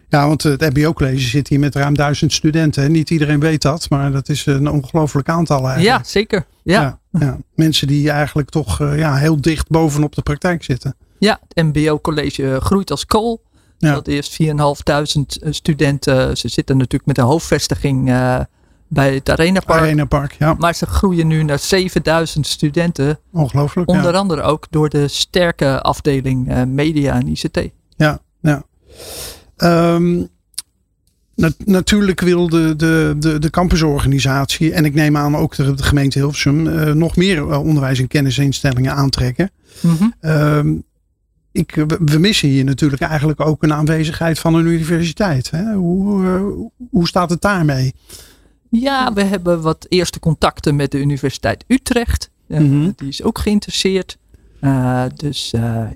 Ja, 0.08 0.26
want 0.26 0.42
het 0.42 0.60
MBO-college 0.60 1.20
zit 1.20 1.48
hier 1.48 1.58
met 1.58 1.74
ruim 1.74 1.94
duizend 1.94 2.32
studenten. 2.32 2.92
Niet 2.92 3.10
iedereen 3.10 3.40
weet 3.40 3.62
dat, 3.62 3.90
maar 3.90 4.12
dat 4.12 4.28
is 4.28 4.46
een 4.46 4.70
ongelooflijk 4.70 5.28
aantal 5.28 5.68
eigenlijk. 5.68 5.98
Ja, 5.98 6.04
zeker. 6.04 6.46
Ja. 6.62 6.98
Ja, 7.10 7.20
ja. 7.20 7.38
Mensen 7.54 7.86
die 7.86 8.10
eigenlijk 8.10 8.50
toch 8.50 8.80
uh, 8.80 8.98
ja, 8.98 9.16
heel 9.16 9.40
dicht 9.40 9.68
bovenop 9.68 10.14
de 10.14 10.22
praktijk 10.22 10.64
zitten. 10.64 10.96
Ja, 11.18 11.40
het 11.48 11.64
MBO-college 11.64 12.60
groeit 12.60 12.90
als 12.90 13.06
kool. 13.06 13.42
Ja. 13.80 13.94
Dat 13.94 14.08
is 14.08 14.38
4.500 14.42 15.48
studenten. 15.50 16.36
Ze 16.36 16.48
zitten 16.48 16.76
natuurlijk 16.76 17.06
met 17.06 17.18
een 17.18 17.24
hoofdvestiging 17.24 18.08
uh, 18.08 18.40
bij 18.88 19.14
het 19.14 19.30
Arena 19.30 19.60
Park. 19.60 19.80
Arena 19.80 20.04
Park, 20.04 20.32
ja. 20.32 20.54
Maar 20.58 20.74
ze 20.74 20.86
groeien 20.86 21.26
nu 21.26 21.42
naar 21.42 21.58
7000 21.58 22.46
studenten. 22.46 23.18
Ongelooflijk. 23.32 23.88
Onder 23.88 24.12
ja. 24.12 24.18
andere 24.18 24.42
ook 24.42 24.66
door 24.70 24.88
de 24.88 25.08
sterke 25.08 25.80
afdeling 25.80 26.48
uh, 26.48 26.62
media 26.62 27.14
en 27.14 27.28
ICT. 27.28 27.60
Ja, 27.96 28.20
ja. 28.40 28.64
Um, 29.56 30.28
nat 31.34 31.54
natuurlijk 31.64 32.20
wil 32.20 32.48
de, 32.48 32.76
de, 32.76 33.16
de, 33.18 33.38
de 33.38 33.50
campusorganisatie 33.50 34.72
en 34.72 34.84
ik 34.84 34.94
neem 34.94 35.16
aan 35.16 35.36
ook 35.36 35.56
de, 35.56 35.74
de 35.74 35.82
gemeente 35.82 36.18
Hilversum 36.18 36.66
uh, 36.66 36.92
nog 36.92 37.16
meer 37.16 37.58
onderwijs- 37.58 37.98
en 37.98 38.08
kennisinstellingen 38.08 38.94
aantrekken. 38.94 39.50
Mm 39.80 39.96
-hmm. 39.96 40.30
um, 40.30 40.84
ik, 41.52 41.74
we 42.04 42.18
missen 42.18 42.48
hier 42.48 42.64
natuurlijk 42.64 43.02
eigenlijk 43.02 43.40
ook 43.40 43.62
een 43.62 43.72
aanwezigheid 43.72 44.38
van 44.38 44.54
een 44.54 44.66
universiteit. 44.66 45.50
Hè? 45.50 45.74
Hoe, 45.74 46.24
uh, 46.24 46.42
hoe 46.90 47.08
staat 47.08 47.30
het 47.30 47.40
daarmee? 47.40 47.94
Ja, 48.68 49.12
we 49.12 49.22
hebben 49.22 49.62
wat 49.62 49.86
eerste 49.88 50.20
contacten 50.20 50.76
met 50.76 50.90
de 50.90 50.98
Universiteit 50.98 51.64
Utrecht. 51.66 52.30
Uh, 52.46 52.58
Mhm. 52.58 52.68
mm 52.68 52.82
-hmm. 52.82 52.92
Die 52.96 53.08
is 53.08 53.22
ook 53.22 53.38
geïnteresseerd. 53.38 54.18
Uh, 54.60 55.04
dus 55.14 55.54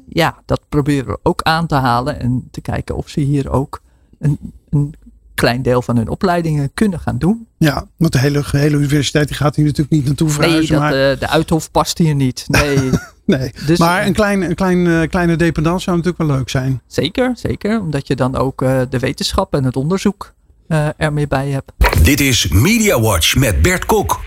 ja, 0.09 0.39
dat 0.47 0.61
proberen 0.69 1.07
we 1.07 1.19
ook 1.23 1.43
aan 1.43 1.67
te 1.67 1.75
halen. 1.75 2.21
En 2.21 2.49
te 2.51 2.61
kijken 2.61 2.97
of 2.97 3.09
ze 3.09 3.21
hier 3.21 3.51
ook 3.51 3.83
een, 4.19 4.39
een 4.71 4.95
klein 5.35 5.63
deel 5.63 5.83
van 5.83 5.97
hun 5.97 6.09
opleidingen 6.09 6.71
kunnen 6.75 7.01
gaan 7.01 7.19
doen. 7.19 7.47
Ja, 7.59 7.87
want 7.97 8.13
de 8.13 8.19
hele, 8.19 8.43
hele 8.47 8.77
universiteit 8.77 9.29
die 9.29 9.37
gaat 9.37 9.57
hier 9.57 9.65
natuurlijk 9.65 9.97
niet 9.97 10.05
naartoe 10.05 10.29
verhuizen. 10.29 10.81
Nee, 10.81 10.91
dat, 10.91 10.99
maar... 10.99 11.19
de 11.19 11.29
uithof 11.29 11.71
past 11.71 11.99
hier 11.99 12.15
niet. 12.15 12.45
Nee. 12.49 12.91
nee. 13.27 13.53
Dus, 13.67 13.79
maar 13.79 14.07
een, 14.07 14.13
klein, 14.13 14.43
een 14.43 14.55
klein, 14.55 14.79
uh, 14.79 15.09
kleine 15.09 15.37
dependance 15.37 15.85
zou 15.85 15.97
natuurlijk 15.97 16.29
wel 16.29 16.37
leuk 16.37 16.49
zijn. 16.49 16.83
Zeker, 16.87 17.33
zeker. 17.35 17.81
Omdat 17.81 18.07
je 18.07 18.17
dan 18.17 18.37
ook 18.37 18.63
uh, 18.63 18.81
de 18.91 18.99
wetenschap 18.99 19.55
en 19.55 19.65
het 19.65 19.77
onderzoek 19.77 20.35
uh, 20.69 20.89
er 20.97 21.13
mee 21.13 21.27
bij 21.27 21.49
hebt. 21.49 21.73
Dit 22.03 22.21
is 22.21 22.49
Media 22.49 23.01
Watch 23.01 23.37
met 23.37 23.63
Bert 23.63 23.87
Kok. 23.87 24.21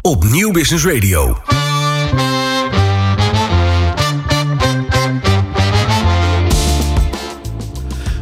Op 0.00 0.24
Nieuw 0.24 0.50
Business 0.50 0.84
Radio. 0.84 1.38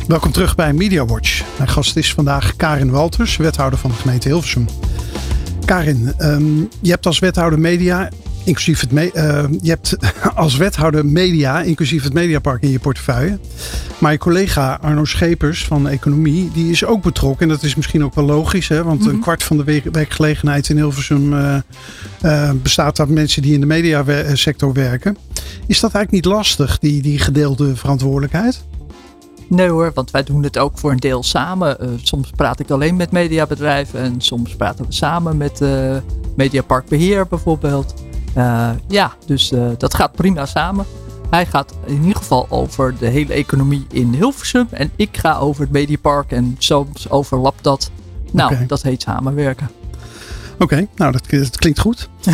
Welkom 0.09 0.33
terug 0.33 0.55
bij 0.55 0.73
Media 0.73 1.05
Watch. 1.05 1.43
Mijn 1.57 1.69
gast 1.69 1.97
is 1.97 2.15
vandaag 2.15 2.57
Karin 2.57 2.91
Walters, 2.91 3.37
wethouder 3.37 3.79
van 3.79 3.91
de 3.91 3.97
gemeente 3.97 4.29
Hilversum. 4.29 4.67
Karin, 5.65 6.15
um, 6.19 6.69
je 6.81 6.91
hebt 6.91 7.07
als 7.07 7.19
wethouder 7.19 7.59
media 7.59 8.09
inclusief 8.45 8.81
het 8.81 8.93
me- 8.93 9.11
eh, 9.13 9.45
je 9.63 9.71
hebt 9.71 9.97
als 10.35 10.57
wethouder 10.57 11.07
media, 11.07 11.63
inclusief 11.63 12.03
het 12.03 12.13
Mediapark 12.13 12.63
in 12.63 12.71
je 12.71 12.79
portefeuille. 12.79 13.39
Maar 13.99 14.13
je 14.13 14.19
collega 14.19 14.79
Arno 14.83 15.05
Schepers 15.05 15.65
van 15.65 15.89
Economie, 15.89 16.51
die 16.53 16.71
is 16.71 16.85
ook 16.85 17.03
betrokken. 17.03 17.43
En 17.43 17.49
dat 17.55 17.63
is 17.63 17.75
misschien 17.75 18.05
ook 18.05 18.15
wel 18.15 18.25
logisch, 18.25 18.69
hè? 18.69 18.83
want 18.83 19.07
een 19.07 19.21
kwart 19.21 19.43
van 19.43 19.57
de 19.57 19.65
werk- 19.65 19.89
werkgelegenheid 19.93 20.69
in 20.69 20.77
Hilversum 20.77 21.33
eh, 21.33 21.57
eh, 22.21 22.51
bestaat 22.63 23.01
uit 23.01 23.09
mensen 23.09 23.43
die 23.43 23.55
in 23.55 23.61
de 23.61 23.67
mediasector 23.67 24.73
werken. 24.73 25.17
Is 25.67 25.81
dat 25.81 25.95
eigenlijk 25.95 26.25
niet 26.25 26.35
lastig, 26.35 26.79
die, 26.79 27.03
die 27.03 27.19
gedeelde 27.19 27.77
verantwoordelijkheid? 27.77 28.65
Nee 29.49 29.69
hoor, 29.69 29.91
want 29.95 30.11
wij 30.11 30.23
doen 30.23 30.43
het 30.43 30.59
ook 30.59 30.79
voor 30.79 30.91
een 30.91 30.97
deel 30.99 31.23
samen. 31.23 31.77
Soms 32.03 32.31
praat 32.37 32.61
ik 32.61 32.71
alleen 32.71 32.97
met 32.97 33.11
mediabedrijven 33.11 34.01
en 34.01 34.15
soms 34.21 34.57
praten 34.57 34.87
we 34.87 34.93
samen 34.93 35.37
met 35.37 35.61
eh 35.61 35.97
Mediapark 36.37 36.89
Beheer 36.89 37.27
bijvoorbeeld. 37.27 37.95
Eh, 38.35 38.71
ja, 38.89 39.13
dus 39.27 39.53
eh, 39.53 39.67
dat 39.79 39.95
gaat 39.95 40.13
prima 40.13 40.47
samen. 40.47 40.87
Hij 41.31 41.47
gaat 41.47 41.75
in 41.87 42.01
ieder 42.01 42.17
geval 42.17 42.47
over 42.51 42.95
de 42.99 43.07
hele 43.07 43.33
economie 43.33 43.87
in 43.91 44.13
Hilversum 44.13 44.67
en 44.71 44.91
ik 44.97 45.17
ga 45.17 45.39
over 45.39 45.63
het 45.63 45.71
Mediapark 45.71 46.31
en 46.31 46.57
soms 46.59 47.11
overlapt 47.11 47.65
dat. 47.65 47.91
Nou, 48.31 48.67
dat 48.67 48.83
heet 48.83 49.03
samenwerken. 49.03 49.71
Oké, 50.59 50.87
nou 50.97 51.13
dat, 51.13 51.31
dat 51.31 51.57
klinkt 51.57 51.79
goed. 51.79 52.09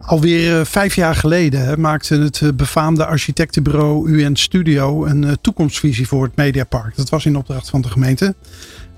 Alweer 0.00 0.60
eh, 0.60 0.66
vijf 0.66 0.94
jaar 0.94 1.14
geleden 1.14 1.64
hè, 1.64 1.76
maakte 1.76 2.14
het 2.14 2.56
befaamde 2.56 3.06
architectenbureau 3.06 4.08
UN 4.08 4.36
Studio 4.36 5.04
een 5.04 5.38
toekomstvisie 5.40 6.08
voor 6.08 6.24
het 6.24 6.36
Mediapark. 6.36 6.96
Dat 6.96 7.08
was 7.08 7.26
in 7.26 7.36
opdracht 7.36 7.70
van 7.70 7.80
de 7.80 7.88
gemeente. 7.88 8.34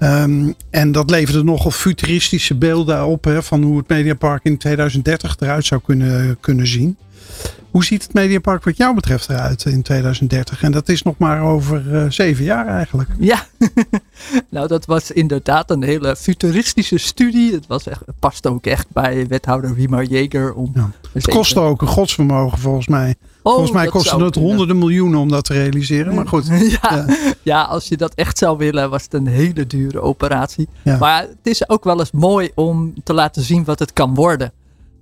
Ehm, 0.01 0.53
en 0.71 0.93
dat 0.93 1.11
leverde 1.11 1.45
nogal 1.45 1.71
futuristische 1.71 2.55
beelden 2.55 3.07
op 3.07 3.25
hè, 3.25 3.43
van 3.43 3.63
hoe 3.63 3.79
het 3.79 3.89
Mediapark 3.89 4.45
in 4.45 4.59
2030 4.59 5.37
eruit 5.39 5.65
zou 5.65 5.81
kunnen, 5.85 6.37
kunnen 6.41 6.67
zien. 6.67 6.97
Hoe 7.71 7.85
ziet 7.85 8.03
het 8.03 8.13
Mediapark 8.13 8.65
wat 8.65 8.77
jou 8.77 8.95
betreft 8.95 9.29
eruit 9.29 9.65
in 9.65 9.83
2030? 9.83 10.63
En 10.63 10.73
dat 10.73 10.89
is 10.89 11.03
nog 11.03 11.19
maar 11.19 11.43
over 11.43 11.95
eh, 11.97 12.11
zeven 12.11 12.45
jaar 12.45 12.67
eigenlijk. 12.67 13.11
Ja, 13.19 13.47
nou 14.49 14.69
dat 14.69 14.87
was 14.87 15.11
inderdaad 15.11 15.71
een 15.71 15.83
hele 15.83 16.17
futuristische 16.17 16.99
studie. 16.99 17.53
Het, 17.53 17.67
was 17.67 17.87
echt, 17.87 18.03
past 18.19 18.47
ook 18.47 18.67
echt 18.67 18.87
bij 18.93 19.27
wethouder 19.27 19.75
Wimar 19.75 20.05
Jeger. 20.05 20.55
Om 20.55 20.71
Ja. 20.75 20.91
Het 21.13 21.29
kostte 21.29 21.61
ook 21.61 21.83
een 21.83 21.89
godsvermogen 21.89 22.59
volgens 22.59 22.89
mij. 22.89 23.15
Oh, 23.43 23.53
volgens 23.53 23.73
mij 23.73 23.85
dat 23.85 23.93
kostte 23.93 24.25
het 24.25 24.35
honderden 24.35 24.79
miljoenen 24.79 25.21
om 25.21 25.29
dat 25.29 25.45
te 25.45 25.53
realiseren. 25.53 26.15
Maar 26.15 26.29
goed, 26.29 26.47
Ja, 26.51 26.59
Ja. 26.81 27.07
ja. 27.43 27.63
als 27.63 27.89
je 27.89 27.97
dat 27.97 28.15
echt 28.15 28.39
zou 28.39 28.59
willen, 28.59 28.91
was 28.91 29.03
het 29.03 29.15
een 29.15 29.27
hele 29.27 29.67
dure 29.67 30.01
operatie. 30.01 30.69
Ja. 30.85 30.99
Maar 30.99 31.21
het 31.23 31.39
is 31.43 31.69
ook 31.69 31.85
wel 31.85 31.99
eens 31.99 32.11
mooi 32.11 32.51
om 32.55 32.95
te 33.05 33.13
laten 33.15 33.43
zien 33.43 33.65
wat 33.65 33.79
het 33.79 33.93
kan 33.93 34.15
worden. 34.15 34.53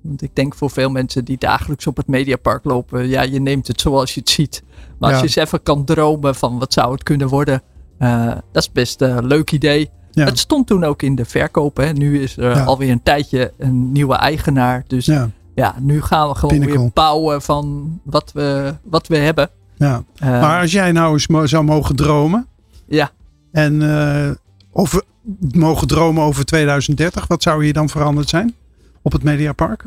Want 0.02 0.22
ik 0.22 0.30
denk 0.34 0.54
voor 0.54 0.70
veel 0.70 0.90
mensen 0.90 1.24
die 1.24 1.38
dagelijks 1.38 1.86
op 1.86 1.96
het 1.96 2.06
Mediapark 2.06 2.64
lopen, 2.64 3.08
ja, 3.08 3.22
je 3.22 3.40
neemt 3.40 3.66
het 3.66 3.80
zoals 3.80 4.14
je 4.14 4.20
het 4.20 4.30
ziet. 4.30 4.62
Maar 4.98 5.10
als 5.10 5.18
je 5.18 5.24
eens 5.26 5.36
even 5.36 5.62
kan 5.62 5.84
dromen 5.84 6.34
van 6.34 6.58
wat 6.58 6.72
zou 6.72 6.92
het 6.92 7.02
kunnen 7.02 7.28
worden, 7.28 7.62
eh, 7.98 8.26
dat 8.52 8.62
is 8.62 8.72
best 8.72 9.00
een 9.00 9.26
leuk 9.26 9.50
idee. 9.52 9.90
Ja. 10.10 10.24
Het 10.24 10.38
stond 10.38 10.66
toen 10.66 10.84
ook 10.84 11.02
in 11.02 11.14
de 11.14 11.24
verkoop. 11.24 11.76
Hè. 11.76 11.92
Nu 11.92 12.22
is 12.22 12.36
er 12.36 12.54
Ja. 12.56 12.64
alweer 12.64 12.90
een 12.90 13.02
tijdje 13.02 13.52
een 13.58 13.92
nieuwe 13.92 14.14
eigenaar. 14.14 14.84
Dus 14.86 15.06
ja, 15.06 15.30
ja, 15.58 15.74
nu 15.80 16.02
gaan 16.02 16.28
we 16.28 16.34
gewoon 16.34 16.58
Pinnacle. 16.58 16.78
weer 16.82 16.90
bouwen 16.94 17.42
van 17.42 17.98
wat 18.04 18.30
we, 18.34 18.74
wat 18.82 19.06
we 19.06 19.16
hebben. 19.16 19.50
ja. 19.76 20.02
Eh, 20.16 20.28
Maar 20.28 20.60
als 20.60 20.72
jij 20.72 20.92
nou 20.92 21.12
eens 21.12 21.50
zou 21.50 21.64
mogen 21.64 21.96
dromen 21.96 22.46
ja. 22.86 23.10
en 23.52 23.82
eh, 23.82 24.30
over, 24.72 25.02
mogen 25.50 25.86
dromen 25.88 26.22
over 26.22 26.44
2030, 26.44 27.26
wat 27.26 27.42
zou 27.42 27.64
hier 27.64 27.72
dan 27.72 27.88
veranderd 27.88 28.28
zijn 28.28 28.54
op 29.02 29.12
het 29.12 29.22
Mediapark? 29.22 29.86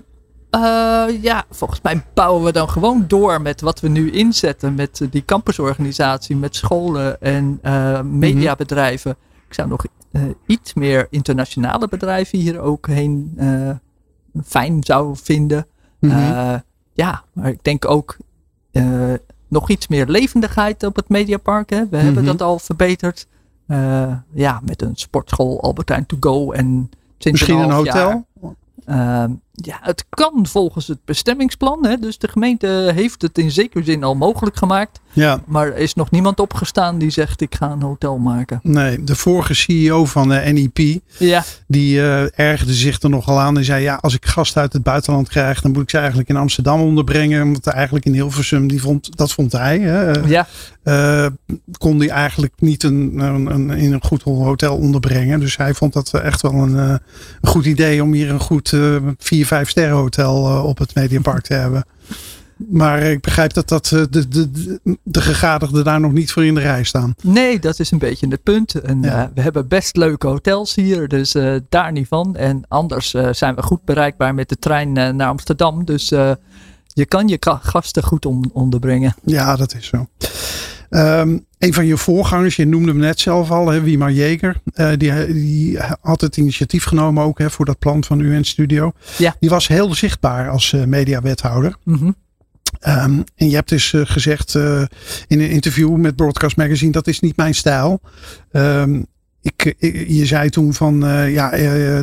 Eh, 0.49 0.61
ja, 1.21 1.43
volgens 1.49 1.81
mij 1.81 2.03
bouwen 2.13 2.43
we 2.43 2.51
dan 2.51 2.69
gewoon 2.69 3.03
door 3.07 3.41
met 3.41 3.61
wat 3.61 3.79
we 3.79 3.87
nu 3.87 4.11
inzetten. 4.11 4.75
Met 4.75 5.07
die 5.09 5.25
campusorganisatie, 5.25 6.35
met 6.35 6.55
scholen 6.55 7.21
en 7.21 7.59
eh, 7.61 8.01
mediabedrijven. 8.01 9.15
Ik 9.47 9.53
zou 9.53 9.67
nog 9.67 9.85
iets 10.45 10.73
meer 10.73 11.07
internationale 11.09 11.87
bedrijven 11.87 12.39
hier 12.39 12.59
ook 12.59 12.87
heen 12.87 13.33
fijn 14.45 14.83
zou 14.83 15.15
vinden. 15.21 15.67
Mhm. 15.99 16.11
Eh, 16.11 16.53
ja, 16.93 17.23
maar 17.33 17.49
ik 17.49 17.63
denk 17.63 17.89
ook 17.89 18.17
eh, 18.71 19.13
nog 19.47 19.69
iets 19.69 19.87
meer 19.87 20.07
levendigheid 20.07 20.83
op 20.83 20.95
het 20.95 21.09
Mediapark. 21.09 21.69
Hè. 21.69 21.87
We 21.89 21.97
hebben 21.97 22.23
Mhm. 22.23 22.31
dat 22.37 22.41
al 22.41 22.59
verbeterd. 22.59 23.27
Eh, 23.67 24.13
ja, 24.33 24.61
met 24.65 24.81
een 24.81 24.95
sportschool, 24.95 25.61
Albertijn 25.61 26.05
to 26.05 26.17
go 26.19 26.51
en 26.51 26.89
Misschien 27.23 27.57
een 27.57 27.71
hotel? 27.71 28.25
Ehm, 28.85 29.31
ja, 29.51 29.79
het 29.81 30.05
kan 30.09 30.47
volgens 30.47 30.87
het 30.87 31.05
bestemmingsplan. 31.05 31.85
Hè? 31.85 31.97
Dus 31.97 32.17
de 32.17 32.27
gemeente 32.27 32.91
heeft 32.95 33.21
het 33.21 33.37
in 33.37 33.51
zekere 33.51 33.83
zin 33.83 34.03
al 34.03 34.15
mogelijk 34.15 34.55
gemaakt. 34.55 35.01
Ja, 35.13 35.41
Maar 35.45 35.67
er 35.67 35.77
is 35.77 35.93
nog 35.93 36.11
niemand 36.11 36.39
opgestaan 36.39 36.97
die 36.97 37.09
zegt 37.09 37.41
ik 37.41 37.55
ga 37.55 37.71
een 37.71 37.81
hotel 37.81 38.17
maken. 38.17 38.59
nee. 38.63 39.03
De 39.03 39.15
vorige 39.15 39.53
CEO 39.53 40.05
van 40.05 40.29
de 40.29 40.35
NEP, 40.35 40.99
Ja, 41.17 41.43
die 41.67 42.01
eh, 42.01 42.39
ergerde 42.39 42.73
zich 42.73 43.01
er 43.01 43.09
nogal 43.09 43.39
aan. 43.39 43.57
En 43.57 43.63
zei, 43.65 43.83
ja, 43.83 43.95
als 44.01 44.13
ik 44.13 44.25
gasten 44.25 44.61
uit 44.61 44.73
het 44.73 44.83
buitenland 44.83 45.29
krijg, 45.29 45.61
dan 45.61 45.71
moet 45.71 45.83
ik 45.83 45.89
ze 45.89 45.97
eigenlijk 45.97 46.29
in 46.29 46.35
Amsterdam 46.35 46.81
onderbrengen. 46.81 47.51
Want 47.51 47.67
eigenlijk 47.67 48.05
in 48.05 48.13
Hilversum, 48.13 48.67
die 48.67 48.81
vond, 48.81 49.17
dat 49.17 49.31
vond 49.31 49.51
hij. 49.51 49.79
Hè, 49.79 50.11
eh, 50.11 50.29
ja, 50.29 50.47
eh, 50.83 51.25
kon 51.77 51.99
hij 51.99 52.09
eigenlijk 52.09 52.53
niet 52.57 52.83
een, 52.83 53.19
een, 53.19 53.45
een- 53.45 53.69
in 53.69 53.93
een 53.93 54.03
goed 54.03 54.21
hotel 54.23 54.77
onderbrengen. 54.77 55.39
Dus 55.39 55.57
hij 55.57 55.73
vond 55.73 55.93
dat 55.93 56.13
echt 56.13 56.41
wel 56.41 56.53
een, 56.53 56.77
een 56.77 56.99
goed 57.41 57.65
idee 57.65 58.03
om 58.03 58.13
hier 58.13 58.29
een 58.29 58.39
goed 58.39 58.73
eh 58.73 58.95
4, 59.17 59.45
5 59.45 59.69
sterren 59.69 59.95
hotel 59.95 60.63
op 60.63 60.77
het 60.77 60.95
Mediapark 60.95 61.43
te 61.43 61.53
hebben. 61.53 61.85
Maar 62.69 63.01
ik 63.01 63.21
begrijp 63.21 63.53
dat, 63.53 63.67
dat 63.69 63.91
eh, 63.91 64.01
de, 64.09 64.27
de, 64.27 64.51
de, 64.51 64.79
de 65.03 65.21
gegadigden 65.21 65.83
daar 65.83 65.99
nog 65.99 66.11
niet 66.11 66.31
voor 66.31 66.45
in 66.45 66.55
de 66.55 66.61
rij 66.61 66.83
staan. 66.83 67.15
nee, 67.23 67.59
dat 67.59 67.79
is 67.79 67.91
een 67.91 67.97
beetje 67.97 68.27
het 68.27 68.43
punt. 68.43 68.73
En 68.73 69.01
Ja. 69.01 69.23
eh, 69.23 69.29
we 69.33 69.41
hebben 69.41 69.67
best 69.67 69.95
leuke 69.95 70.27
hotels 70.27 70.75
hier, 70.75 71.07
dus 71.07 71.35
eh, 71.35 71.55
daar 71.69 71.91
niet 71.91 72.07
van. 72.07 72.35
En 72.35 72.63
anders 72.67 73.09
zijn 73.31 73.55
we 73.55 73.61
goed 73.63 73.83
bereikbaar 73.85 74.33
met 74.35 74.49
de 74.49 74.57
trein 74.59 74.91
naar 74.91 75.27
Amsterdam. 75.27 75.85
Dus 75.85 76.09
je 76.93 77.05
kan 77.07 77.27
je 77.27 77.37
gasten 77.61 78.03
goed 78.03 78.25
on- 78.25 78.49
onderbrengen. 78.53 79.15
Ja, 79.23 79.55
dat 79.55 79.75
is 79.75 79.85
zo. 79.87 80.07
Ehm, 80.89 81.37
een 81.57 81.73
van 81.73 81.85
je 81.85 81.97
voorgangers, 81.97 82.55
je 82.55 82.65
noemde 82.65 82.87
hem 82.91 82.99
net 82.99 83.19
zelf 83.19 83.51
al, 83.51 83.67
hè, 83.69 83.81
Wiemar 83.81 84.11
Jeger. 84.11 84.61
eh, 84.73 84.89
die, 84.97 85.33
die 85.33 85.79
had 86.01 86.21
het 86.21 86.37
initiatief 86.37 86.83
genomen 86.83 87.23
ook 87.23 87.39
hè, 87.39 87.49
voor 87.49 87.65
dat 87.65 87.79
plan 87.79 88.03
van 88.03 88.19
UN 88.19 88.43
Studio. 88.43 88.91
Ja. 89.17 89.35
Die 89.39 89.49
was 89.49 89.67
heel 89.67 89.95
zichtbaar 89.95 90.49
als 90.49 90.73
eh, 90.73 90.83
mediawethouder. 90.83 91.75
Mhm. 91.83 92.11
Ehm, 92.79 93.19
en 93.35 93.49
je 93.49 93.55
hebt 93.55 93.69
dus 93.69 93.93
eh, 93.93 94.01
gezegd 94.03 94.55
eh, 94.55 94.81
in 95.27 95.39
een 95.39 95.49
interview 95.49 95.95
met 95.95 96.15
Broadcast 96.15 96.57
Magazine, 96.57 96.91
dat 96.91 97.07
is 97.07 97.19
niet 97.19 97.35
mijn 97.37 97.55
stijl. 97.55 98.01
Ehm, 98.51 99.01
ik, 99.41 99.75
ik- 99.77 100.07
je 100.07 100.25
zei 100.25 100.49
toen 100.49 100.73
van, 100.73 101.05
eh, 101.05 101.33
ja, 101.33 101.49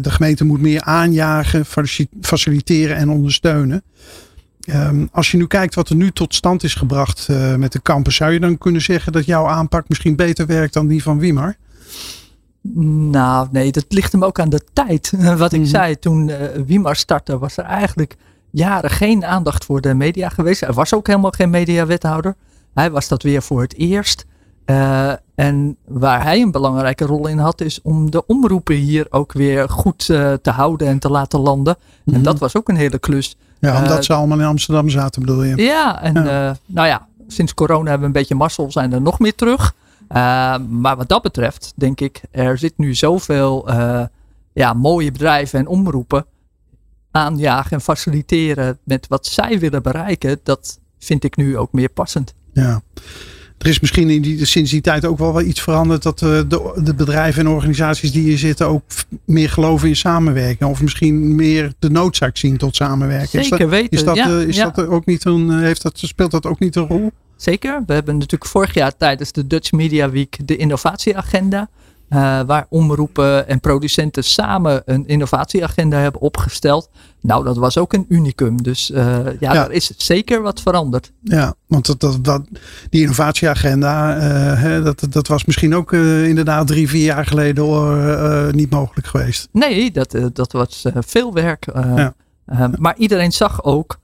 de 0.00 0.10
gemeente 0.10 0.44
moet 0.44 0.60
meer 0.60 0.80
aanjagen, 0.82 1.64
faci- 1.64 2.08
faciliteren 2.20 2.96
en 2.96 3.08
ondersteunen. 3.10 3.82
Ehm, 4.60 5.06
als 5.12 5.30
je 5.30 5.36
nu 5.36 5.46
kijkt 5.46 5.74
wat 5.74 5.88
er 5.88 5.96
nu 5.96 6.10
tot 6.10 6.34
stand 6.34 6.62
is 6.64 6.74
gebracht 6.74 7.28
met 7.56 7.72
de 7.72 7.82
campus, 7.82 8.16
zou 8.16 8.32
je 8.32 8.40
dan 8.40 8.58
kunnen 8.58 8.82
zeggen 8.82 9.12
dat 9.12 9.24
jouw 9.24 9.46
aanpak 9.46 9.88
misschien 9.88 10.16
beter 10.16 10.46
werkt 10.46 10.72
dan 10.74 10.86
die 10.86 11.02
van 11.02 11.18
Wimar? 11.18 11.56
Nou, 13.10 13.48
nee, 13.52 13.72
dat 13.72 13.84
ligt 13.88 14.12
hem 14.12 14.24
ook 14.24 14.40
aan 14.40 14.48
de 14.48 14.60
tijd. 14.72 15.12
Wat 15.36 15.52
ik 15.52 15.60
Mhm. 15.60 15.68
zei, 15.68 15.98
toen 15.98 16.30
Wimar 16.66 16.96
startte, 16.96 17.38
was 17.38 17.56
er 17.56 17.64
eigenlijk 17.64 18.16
jaren 18.50 18.90
geen 18.90 19.24
aandacht 19.24 19.64
voor 19.64 19.80
de 19.80 19.94
media 19.94 20.28
geweest. 20.28 20.62
Er 20.62 20.72
was 20.72 20.94
ook 20.94 21.06
helemaal 21.06 21.30
geen 21.30 21.50
mediawethouder. 21.50 22.34
Hij 22.74 22.90
was 22.90 23.08
dat 23.08 23.22
weer 23.22 23.42
voor 23.42 23.60
het 23.60 23.74
eerst. 23.76 24.26
Eh, 24.64 25.12
en 25.34 25.76
waar 25.86 26.22
hij 26.22 26.40
een 26.40 26.50
belangrijke 26.50 27.04
rol 27.04 27.26
in 27.26 27.38
had, 27.38 27.60
is 27.60 27.82
om 27.82 28.10
de 28.10 28.26
omroepen 28.26 28.74
hier 28.74 29.06
ook 29.10 29.32
weer 29.32 29.68
goed 29.68 30.08
eh, 30.10 30.32
te 30.32 30.50
houden 30.50 30.88
en 30.88 30.98
te 30.98 31.10
laten 31.10 31.40
landen. 31.40 31.76
En 32.06 32.12
Mhm. 32.12 32.22
dat 32.22 32.38
was 32.38 32.56
ook 32.56 32.68
een 32.68 32.76
hele 32.76 32.98
klus. 32.98 33.36
Ja, 33.60 33.78
omdat 33.82 33.96
Eh, 33.96 34.02
ze 34.02 34.12
allemaal 34.12 34.38
in 34.38 34.44
Amsterdam 34.44 34.88
zaten, 34.88 35.20
bedoel 35.20 35.42
je? 35.42 35.56
Ja, 35.62 36.02
en 36.02 36.14
Ja. 36.24 36.56
nou 36.66 36.86
ja, 36.88 37.06
sinds 37.26 37.54
corona 37.54 37.82
hebben 37.82 38.00
we 38.00 38.06
een 38.06 38.12
beetje 38.12 38.34
mazzel, 38.34 38.72
zijn 38.72 38.92
er 38.92 39.00
nog 39.02 39.18
meer 39.18 39.34
terug. 39.34 39.74
Maar 40.68 40.96
wat 40.96 41.08
dat 41.08 41.22
betreft, 41.22 41.72
denk 41.76 42.00
ik, 42.00 42.22
er 42.30 42.58
zit 42.58 42.78
nu 42.78 42.94
zoveel 42.94 43.68
ja, 44.52 44.72
mooie 44.72 45.12
bedrijven 45.12 45.58
en 45.58 45.66
omroepen 45.66 46.24
aanjagen 47.10 47.70
en 47.70 47.80
faciliteren 47.80 48.78
met 48.84 49.06
wat 49.08 49.26
zij 49.26 49.58
willen 49.58 49.82
bereiken. 49.82 50.40
Dat 50.42 50.78
vind 50.98 51.24
ik 51.24 51.36
nu 51.36 51.56
ook 51.58 51.72
meer 51.72 51.88
passend. 51.88 52.34
Ja. 52.52 52.82
Er 53.58 53.66
is 53.66 53.80
misschien 53.80 54.10
in 54.10 54.22
die, 54.22 54.44
sinds 54.44 54.70
die 54.70 54.80
tijd 54.80 55.04
ook 55.04 55.18
wel 55.18 55.32
wel 55.32 55.42
iets 55.42 55.60
veranderd 55.60 56.02
dat 56.02 56.22
eh, 56.22 56.40
de, 56.48 56.80
de 56.84 56.94
bedrijven 56.94 57.46
en 57.46 57.52
organisaties 57.52 58.12
die 58.12 58.22
hier 58.22 58.38
zitten 58.38 58.66
ook 58.66 58.82
meer 59.24 59.50
geloven 59.50 59.88
in 59.88 59.96
samenwerking. 59.96 60.70
Of 60.70 60.82
misschien 60.82 61.34
meer 61.34 61.72
de 61.78 61.90
noodzaak 61.90 62.36
zien 62.36 62.56
tot 62.56 62.76
samenwerken. 62.76 63.40
Is 63.40 63.48
dat, 63.48 63.58
Zeker 63.58 63.68
weten. 63.68 63.90
is 63.90 64.04
dat, 64.04 64.16
ja, 64.16 64.26
eh, 64.26 64.40
is 64.40 64.56
ja. 64.56 64.70
dat 64.70 64.86
ook 64.86 65.06
niet 65.06 65.24
een, 65.24 65.50
eh, 65.50 65.58
heeft 65.58 65.82
dat, 65.82 65.98
speelt 65.98 66.30
dat 66.30 66.46
ook 66.46 66.58
niet 66.58 66.76
een 66.76 66.86
rol? 66.86 67.10
Zeker. 67.36 67.82
We 67.86 67.92
hebben 67.92 68.14
natuurlijk 68.14 68.50
vorig 68.50 68.74
jaar 68.74 68.96
tijdens 68.96 69.32
de 69.32 69.46
Dutch 69.46 69.72
Media 69.72 70.10
Week 70.10 70.38
de 70.44 70.56
innovatieagenda 70.56 71.68
eh, 72.08 72.40
waar 72.46 72.66
omroepen 72.68 73.48
en 73.48 73.60
producenten 73.60 74.24
samen 74.24 74.82
een 74.84 75.06
innovatieagenda 75.06 75.98
hebben 75.98 76.20
opgesteld. 76.20 76.90
Nou, 77.20 77.44
dat 77.44 77.56
was 77.56 77.78
ook 77.78 77.92
een 77.92 78.04
unicum. 78.08 78.62
Dus 78.62 78.90
uh, 78.90 78.98
ja, 79.40 79.52
ja, 79.52 79.64
er 79.64 79.72
is 79.72 79.96
zeker 79.96 80.42
wat 80.42 80.60
veranderd. 80.60 81.12
Ja, 81.22 81.54
want 81.66 81.86
dat, 81.86 82.00
dat, 82.00 82.24
dat, 82.24 82.42
die 82.90 83.00
innovatieagenda, 83.00 84.16
uh, 84.16 84.22
hè, 84.62 84.82
dat, 84.82 85.06
dat 85.10 85.28
was 85.28 85.44
misschien 85.44 85.74
ook 85.74 85.92
inderdaad 85.92 86.66
drie, 86.66 86.88
vier 86.88 87.04
jaar 87.04 87.26
geleden 87.26 88.56
niet 88.56 88.70
mogelijk 88.70 89.06
geweest. 89.06 89.48
Nee, 89.52 89.90
dat, 89.90 90.16
dat 90.32 90.52
was 90.52 90.84
veel 90.94 91.32
werk. 91.32 91.66
Ja. 91.74 92.14
maar 92.78 92.96
iedereen 92.96 93.32
zag 93.32 93.64
ook 93.64 93.98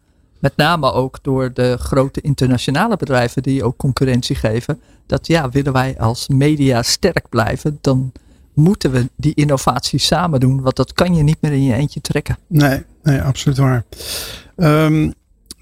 met 0.44 0.56
name 0.56 0.92
ook 0.92 1.18
door 1.22 1.52
de 1.52 1.76
grote 1.78 2.20
internationale 2.20 2.96
bedrijven 2.96 3.42
die 3.42 3.64
ook 3.64 3.76
concurrentie 3.76 4.36
geven. 4.36 4.80
Dat 5.06 5.26
ja, 5.26 5.48
willen 5.48 5.72
wij 5.72 5.98
als 5.98 6.28
media 6.28 6.82
sterk 6.82 7.28
blijven, 7.28 7.78
dan 7.80 8.12
moeten 8.54 8.90
we 8.90 9.08
die 9.16 9.34
innovatie 9.34 9.98
samen 9.98 10.40
doen. 10.40 10.60
Want 10.60 10.76
dat 10.76 10.92
kan 10.92 11.14
je 11.14 11.22
niet 11.22 11.40
meer 11.40 11.52
in 11.52 11.64
je 11.64 11.74
eentje 11.74 12.00
trekken. 12.00 12.38
Nee, 12.46 12.82
nee 13.02 13.20
absoluut 13.20 13.58
waar. 13.58 13.84
Um, 14.56 15.12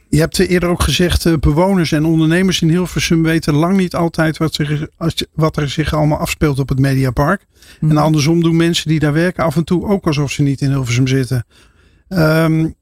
je 0.08 0.18
hebt 0.18 0.38
eerder 0.38 0.68
ook 0.68 0.82
gezegd, 0.82 1.24
uh, 1.24 1.36
bewoners 1.36 1.92
en 1.92 2.04
ondernemers 2.04 2.62
in 2.62 2.68
Hilversum 2.68 3.22
weten 3.22 3.54
lang 3.54 3.76
niet 3.76 3.94
altijd 3.94 4.36
wat, 4.36 4.54
zich, 4.54 4.86
wat 5.32 5.56
er 5.56 5.70
zich 5.70 5.94
allemaal 5.94 6.18
afspeelt 6.18 6.58
op 6.58 6.68
het 6.68 6.78
Mediapark. 6.78 7.46
En 7.80 7.86
mhm. 7.86 7.96
andersom 7.96 8.42
doen 8.42 8.56
mensen 8.56 8.88
die 8.88 8.98
daar 8.98 9.12
werken 9.12 9.44
af 9.44 9.56
en 9.56 9.64
toe 9.64 9.86
ook 9.86 10.06
alsof 10.06 10.30
ze 10.30 10.42
niet 10.42 10.60
in 10.60 10.70
Hilversum 10.70 11.06
zitten. 11.06 11.46
Um, 12.08 12.74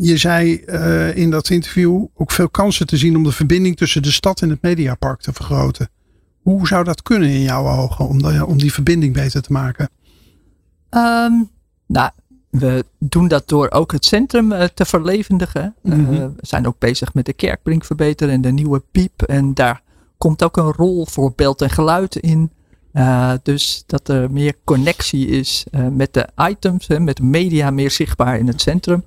je 0.00 0.16
zei 0.16 0.62
uh, 0.66 1.16
in 1.16 1.30
dat 1.30 1.50
interview 1.50 2.04
ook 2.14 2.30
veel 2.30 2.48
kansen 2.48 2.86
te 2.86 2.96
zien 2.96 3.16
om 3.16 3.22
de 3.22 3.32
verbinding 3.32 3.76
tussen 3.76 4.02
de 4.02 4.10
stad 4.10 4.42
en 4.42 4.50
het 4.50 4.62
Mediapark 4.62 5.20
te 5.20 5.32
vergroten. 5.32 5.88
Hoe 6.42 6.66
zou 6.66 6.84
dat 6.84 7.02
kunnen 7.02 7.28
in 7.28 7.42
jouw 7.42 7.68
ogen 7.68 8.08
om, 8.08 8.22
de, 8.22 8.46
om 8.46 8.58
die 8.58 8.72
verbinding 8.72 9.14
beter 9.14 9.42
te 9.42 9.52
maken? 9.52 9.90
Um, 10.90 11.50
nou, 11.86 12.10
we 12.50 12.84
doen 12.98 13.28
dat 13.28 13.48
door 13.48 13.70
ook 13.70 13.92
het 13.92 14.04
centrum 14.04 14.52
uh, 14.52 14.64
te 14.64 14.84
verlevendigen. 14.84 15.74
Mm 15.82 15.92
-hmm. 15.92 16.14
uh, 16.14 16.18
we 16.18 16.32
zijn 16.40 16.66
ook 16.66 16.78
bezig 16.78 17.14
met 17.14 17.26
de 17.26 17.32
kerkbrink 17.32 17.84
verbeteren 17.84 18.34
en 18.34 18.40
de 18.40 18.52
nieuwe 18.52 18.82
piep. 18.90 19.22
En 19.22 19.54
daar 19.54 19.82
komt 20.18 20.44
ook 20.44 20.56
een 20.56 20.72
rol 20.72 21.06
voor 21.06 21.32
beeld 21.36 21.62
en 21.62 21.70
geluid 21.70 22.16
in. 22.16 22.50
Uh, 22.92 23.32
dus 23.42 23.82
dat 23.86 24.08
er 24.08 24.30
meer 24.30 24.54
connectie 24.64 25.26
is 25.26 25.66
met 25.90 26.14
de 26.14 26.28
items, 26.36 26.86
met 26.86 27.16
de 27.16 27.22
media 27.22 27.70
meer 27.70 27.90
zichtbaar 27.90 28.38
in 28.38 28.46
het 28.46 28.60
centrum. 28.60 29.04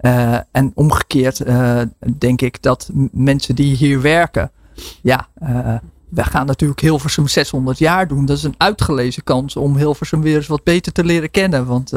Uh, 0.00 0.38
en 0.50 0.72
omgekeerd 0.74 1.46
uh, 1.46 1.80
denk 2.18 2.40
ik 2.40 2.62
dat 2.62 2.90
mensen 3.12 3.54
die 3.54 3.76
hier 3.76 4.00
werken, 4.00 4.50
ja, 5.02 5.28
uh, 5.42 5.74
we 6.08 6.24
gaan 6.24 6.46
natuurlijk 6.46 6.80
Hilversum 6.80 7.28
600 7.28 7.78
jaar 7.78 8.08
doen. 8.08 8.26
Dat 8.26 8.36
is 8.36 8.42
een 8.42 8.54
uitgelezen 8.56 9.24
kans 9.24 9.56
om 9.56 9.76
Hilversum 9.76 10.22
weer 10.22 10.36
eens 10.36 10.46
wat 10.46 10.64
beter 10.64 10.92
te 10.92 11.04
leren 11.04 11.30
kennen. 11.30 11.66
Want 11.66 11.92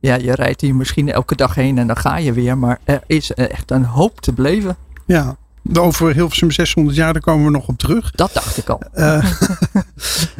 ja, 0.00 0.14
je 0.14 0.34
rijdt 0.34 0.60
hier 0.60 0.74
misschien 0.74 1.12
elke 1.12 1.36
dag 1.36 1.54
heen 1.54 1.78
en 1.78 1.86
dan 1.86 1.96
ga 1.96 2.16
je 2.16 2.32
weer. 2.32 2.58
Maar 2.58 2.80
er 2.84 3.02
is 3.06 3.32
echt 3.34 3.70
een 3.70 3.84
hoop 3.84 4.20
te 4.20 4.32
beleven. 4.32 4.76
Ja, 5.06 5.36
over 5.78 6.14
Hilversum 6.14 6.50
600 6.50 6.96
jaar, 6.96 7.12
daar 7.12 7.22
komen 7.22 7.44
we 7.44 7.50
nog 7.50 7.68
op 7.68 7.78
terug. 7.78 8.10
Dat 8.10 8.32
dacht 8.32 8.56
ik 8.56 8.68
al. 8.68 8.80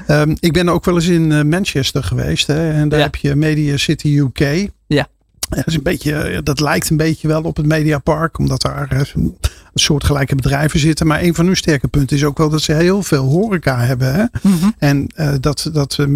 um, 0.07 0.37
ik 0.49 0.53
ben 0.53 0.69
ook 0.69 0.85
wel 0.85 0.95
eens 0.95 1.07
in 1.07 1.49
Manchester 1.49 2.05
geweest. 2.05 2.47
Hè, 2.47 2.73
en 2.73 2.88
daar 2.88 2.99
ja. 2.99 3.05
heb 3.05 3.17
je 3.17 3.35
Media 3.35 3.77
City 3.77 4.09
UK. 4.09 4.71
Ja. 4.87 5.09
Dat, 5.49 5.67
is 5.67 5.75
een 5.75 5.83
beetje, 5.83 6.40
dat 6.43 6.61
lijkt 6.61 6.90
een 6.90 6.97
beetje 6.97 7.28
wel 7.28 7.43
op 7.43 7.57
het 7.57 7.67
Mediapark, 7.67 8.38
omdat 8.38 8.62
daar 8.62 8.88
eh, 8.90 9.00
een 9.14 9.37
soortgelijke 9.75 10.35
bedrijven 10.35 10.81
zitten. 10.81 11.07
Maar 11.07 11.23
een 11.23 11.35
van 11.35 11.47
hun 11.47 11.57
sterke 11.57 11.88
punten 11.88 12.17
is 12.17 12.25
ook 12.25 12.38
wel 12.38 12.49
dat 12.49 12.62
ze 12.62 12.73
heel 12.73 13.02
veel 13.02 13.25
horeca 13.25 13.78
hebben. 13.78 14.14
Hè? 14.14 14.25
Mm 14.43 14.59
-hmm. 14.59 14.75
En 14.78 15.12
uh, 15.17 15.31
dat, 15.40 15.71
dat 15.73 15.99
uh, 16.00 16.07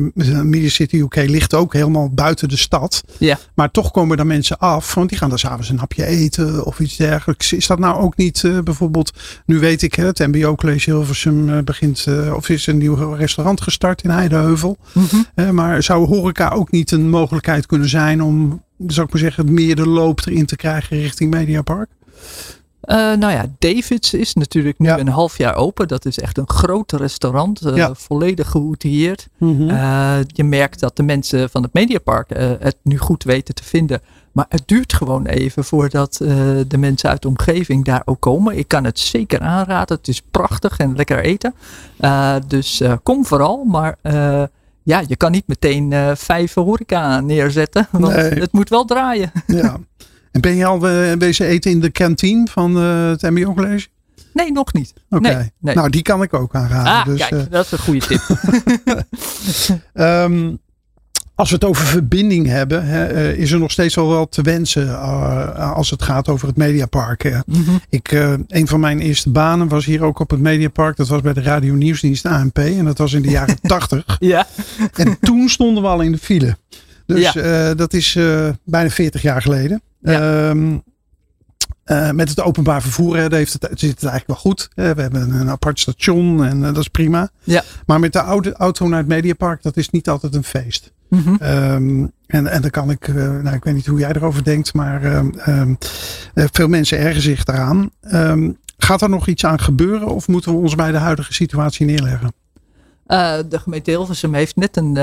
Media 0.42 0.68
City 0.68 0.96
UK 0.96 1.16
ligt 1.16 1.54
ook 1.54 1.72
helemaal 1.72 2.10
buiten 2.10 2.48
de 2.48 2.56
stad. 2.56 3.04
Maar 3.54 3.70
toch 3.70 3.90
komen 3.90 4.18
er 4.18 4.26
mensen 4.26 4.58
af, 4.58 4.94
want 4.94 5.08
die 5.08 5.18
gaan 5.18 5.28
daar 5.28 5.38
s'avonds 5.38 5.68
een 5.68 5.78
hapje 5.78 6.06
eten 6.06 6.64
of 6.64 6.80
iets 6.80 6.96
dergelijks. 6.96 7.52
Is 7.52 7.66
dat 7.66 7.78
nou 7.78 8.00
ook 8.00 8.16
niet 8.16 8.42
uh, 8.42 8.58
bijvoorbeeld, 8.58 9.12
nu 9.46 9.58
weet 9.58 9.82
ik 9.82 9.94
het 9.94 10.18
MBO 10.18 10.54
College 10.54 10.90
Hilversum 10.90 11.64
begint, 11.64 12.06
of 12.34 12.48
is 12.48 12.66
een 12.66 12.78
nieuw 12.78 13.14
restaurant 13.14 13.60
gestart 13.60 14.02
in 14.02 14.10
Heideheuvel. 14.10 14.76
Mm 14.92 15.06
-hmm. 15.34 15.54
maar 15.54 15.82
zou 15.82 16.06
horeca 16.06 16.48
ook 16.48 16.70
niet 16.70 16.90
een 16.90 17.10
mogelijkheid 17.10 17.66
kunnen 17.66 17.88
zijn 17.88 18.22
om 18.22 18.62
zou 18.86 19.06
ik 19.06 19.12
maar 19.12 19.22
zeggen, 19.22 19.54
meer 19.54 19.76
de 19.76 19.88
loop 19.88 20.20
erin 20.26 20.46
te 20.46 20.56
krijgen 20.56 20.96
richting 20.96 21.30
Mediapark? 21.30 21.88
Uh, 22.84 22.96
nou 22.96 23.32
ja, 23.32 23.46
Davids 23.58 24.14
is 24.14 24.34
natuurlijk 24.34 24.78
nu 24.78 24.86
ja. 24.86 24.98
een 24.98 25.08
half 25.08 25.38
jaar 25.38 25.54
open. 25.54 25.88
Dat 25.88 26.04
is 26.04 26.18
echt 26.18 26.38
een 26.38 26.48
groot 26.48 26.92
restaurant, 26.92 27.66
uh, 27.66 27.76
ja. 27.76 27.94
volledig 27.94 28.50
geoutilleerd. 28.50 29.28
Mm 29.38 29.56
-hmm. 29.56 29.70
uh, 29.70 30.16
je 30.26 30.44
merkt 30.44 30.80
dat 30.80 30.96
de 30.96 31.02
mensen 31.02 31.50
van 31.50 31.62
het 31.62 31.72
Mediapark 31.72 32.28
het 32.58 32.76
nu 32.82 32.98
goed 32.98 33.24
weten 33.24 33.54
te 33.54 33.64
vinden. 33.64 34.00
Maar 34.32 34.46
het 34.48 34.62
duurt 34.66 34.92
gewoon 34.92 35.26
even 35.26 35.64
voordat 35.64 36.14
de 36.68 36.78
mensen 36.78 37.10
uit 37.10 37.22
de 37.22 37.28
omgeving 37.28 37.84
daar 37.84 38.02
ook 38.04 38.20
komen. 38.20 38.58
Ik 38.58 38.68
kan 38.68 38.84
het 38.84 38.98
zeker 38.98 39.40
aanraden. 39.40 39.96
Het 39.96 40.08
is 40.08 40.22
prachtig 40.30 40.78
en 40.78 40.96
lekker 40.96 41.18
eten. 41.18 41.54
dus 42.46 42.82
kom 43.02 43.26
vooral, 43.26 43.64
maar 43.64 43.98
ja, 44.84 45.02
je 45.06 45.16
kan 45.16 45.30
niet 45.30 45.46
meteen 45.46 45.90
uh, 45.90 46.10
vijf 46.14 46.54
horeca 46.54 47.20
neerzetten. 47.20 47.88
Want 47.90 48.14
nee. 48.14 48.30
het 48.30 48.52
moet 48.52 48.68
wel 48.68 48.84
draaien. 48.84 49.32
Ja. 49.46 49.76
En 50.30 50.40
ben 50.40 50.54
je 50.54 50.64
al 50.64 50.78
bezig 51.18 51.46
eten 51.46 51.70
in 51.70 51.80
de 51.80 51.90
kantine 51.90 52.46
van 52.50 52.76
uh, 52.76 53.08
het 53.08 53.22
MBO 53.22 53.54
College? 53.54 53.88
Nee, 54.32 54.52
nog 54.52 54.72
niet. 54.72 54.92
Oké. 55.10 55.16
Okay. 55.16 55.34
Nee, 55.34 55.52
nee. 55.58 55.74
Nou, 55.74 55.90
die 55.90 56.02
kan 56.02 56.22
ik 56.22 56.34
ook 56.34 56.54
aanraden. 56.54 56.92
Ah, 56.92 57.04
dus, 57.04 57.28
kijk, 57.28 57.50
dat 57.50 57.64
is 57.64 57.72
een 57.72 57.78
goede 57.78 58.06
tip. 58.06 58.20
um, 59.94 60.58
als 61.42 61.50
we 61.50 61.56
het 61.56 61.64
over 61.64 61.86
verbinding 61.86 62.46
hebben, 62.46 62.86
hè, 62.86 63.32
is 63.32 63.52
er 63.52 63.58
nog 63.58 63.70
steeds 63.70 63.94
wel 63.94 64.06
wat 64.06 64.32
te 64.32 64.42
wensen 64.42 64.86
uh, 64.86 65.72
als 65.74 65.90
het 65.90 66.02
gaat 66.02 66.28
over 66.28 66.48
het 66.48 66.56
Mediapark. 66.56 67.24
Mm 67.24 67.64
-hmm. 67.64 67.80
Ik, 67.88 68.12
uh, 68.12 68.32
een 68.48 68.68
van 68.68 68.80
mijn 68.80 69.00
eerste 69.00 69.30
banen 69.30 69.68
was 69.68 69.84
hier 69.84 70.02
ook 70.02 70.18
op 70.18 70.30
het 70.30 70.40
Mediapark. 70.40 70.96
Dat 70.96 71.08
was 71.08 71.20
bij 71.20 71.32
de 71.32 71.42
Radio 71.42 71.74
Nieuwsdienst 71.74 72.26
ANP 72.26 72.58
en 72.58 72.84
dat 72.84 72.98
was 72.98 73.12
in 73.12 73.22
de 73.22 73.30
jaren 73.38 73.60
tachtig. 73.60 74.16
ja. 74.18 74.46
En 74.94 75.16
toen 75.20 75.48
stonden 75.48 75.82
we 75.82 75.88
al 75.88 76.00
in 76.00 76.12
de 76.12 76.18
file. 76.18 76.56
Dus 77.06 77.32
ja. 77.32 77.70
uh, 77.70 77.76
dat 77.76 77.92
is 77.92 78.18
bijna 78.64 78.90
40 78.90 79.22
jaar 79.22 79.42
geleden. 79.42 79.82
Ja. 80.00 80.48
Um, 80.48 80.82
uh, 81.86 82.10
met 82.10 82.28
het 82.28 82.40
openbaar 82.40 82.82
vervoer 82.82 83.16
hè, 83.16 83.36
heeft 83.36 83.52
het, 83.52 83.62
zit 83.62 83.90
het 83.90 84.04
eigenlijk 84.04 84.26
wel 84.26 84.36
goed. 84.36 84.68
we 84.74 84.82
hebben 84.82 85.40
een 85.40 85.50
apart 85.50 85.80
station 85.80 86.44
en 86.44 86.58
uh, 86.58 86.64
dat 86.64 86.76
is 86.76 86.88
prima. 86.88 87.30
Ja. 87.42 87.62
Maar 87.86 88.00
met 88.00 88.12
de 88.12 88.22
oude, 88.22 88.52
auto 88.52 88.88
naar 88.88 88.98
het 88.98 89.08
Mediapark, 89.08 89.62
dat 89.62 89.76
is 89.76 89.90
niet 89.90 90.08
altijd 90.08 90.34
een 90.34 90.44
feest. 90.44 90.92
Mm 91.08 91.22
-hmm. 91.22 91.38
um, 91.42 92.12
en, 92.26 92.46
en 92.46 92.62
dan 92.62 92.70
kan 92.70 92.90
ik, 92.90 93.08
uh, 93.08 93.14
nou 93.14 93.56
ik 93.56 93.64
weet 93.64 93.74
niet 93.74 93.86
hoe 93.86 93.98
jij 93.98 94.12
erover 94.12 94.44
denkt, 94.44 94.74
maar 94.74 95.04
um, 95.48 95.78
veel 96.34 96.68
mensen 96.68 96.98
ergen 96.98 97.22
zich 97.22 97.44
daaraan. 97.44 97.90
gaat 98.78 99.02
er 99.02 99.08
nog 99.08 99.26
iets 99.26 99.44
aan 99.44 99.60
gebeuren 99.60 100.08
of 100.08 100.28
moeten 100.28 100.52
we 100.52 100.58
ons 100.58 100.74
bij 100.74 100.92
de 100.92 100.98
huidige 100.98 101.32
situatie 101.32 101.86
neerleggen? 101.86 102.32
de 103.48 103.58
gemeente 103.58 103.90
Hilversum 103.90 104.34
heeft 104.34 104.56
net 104.56 104.76
een 104.76 104.98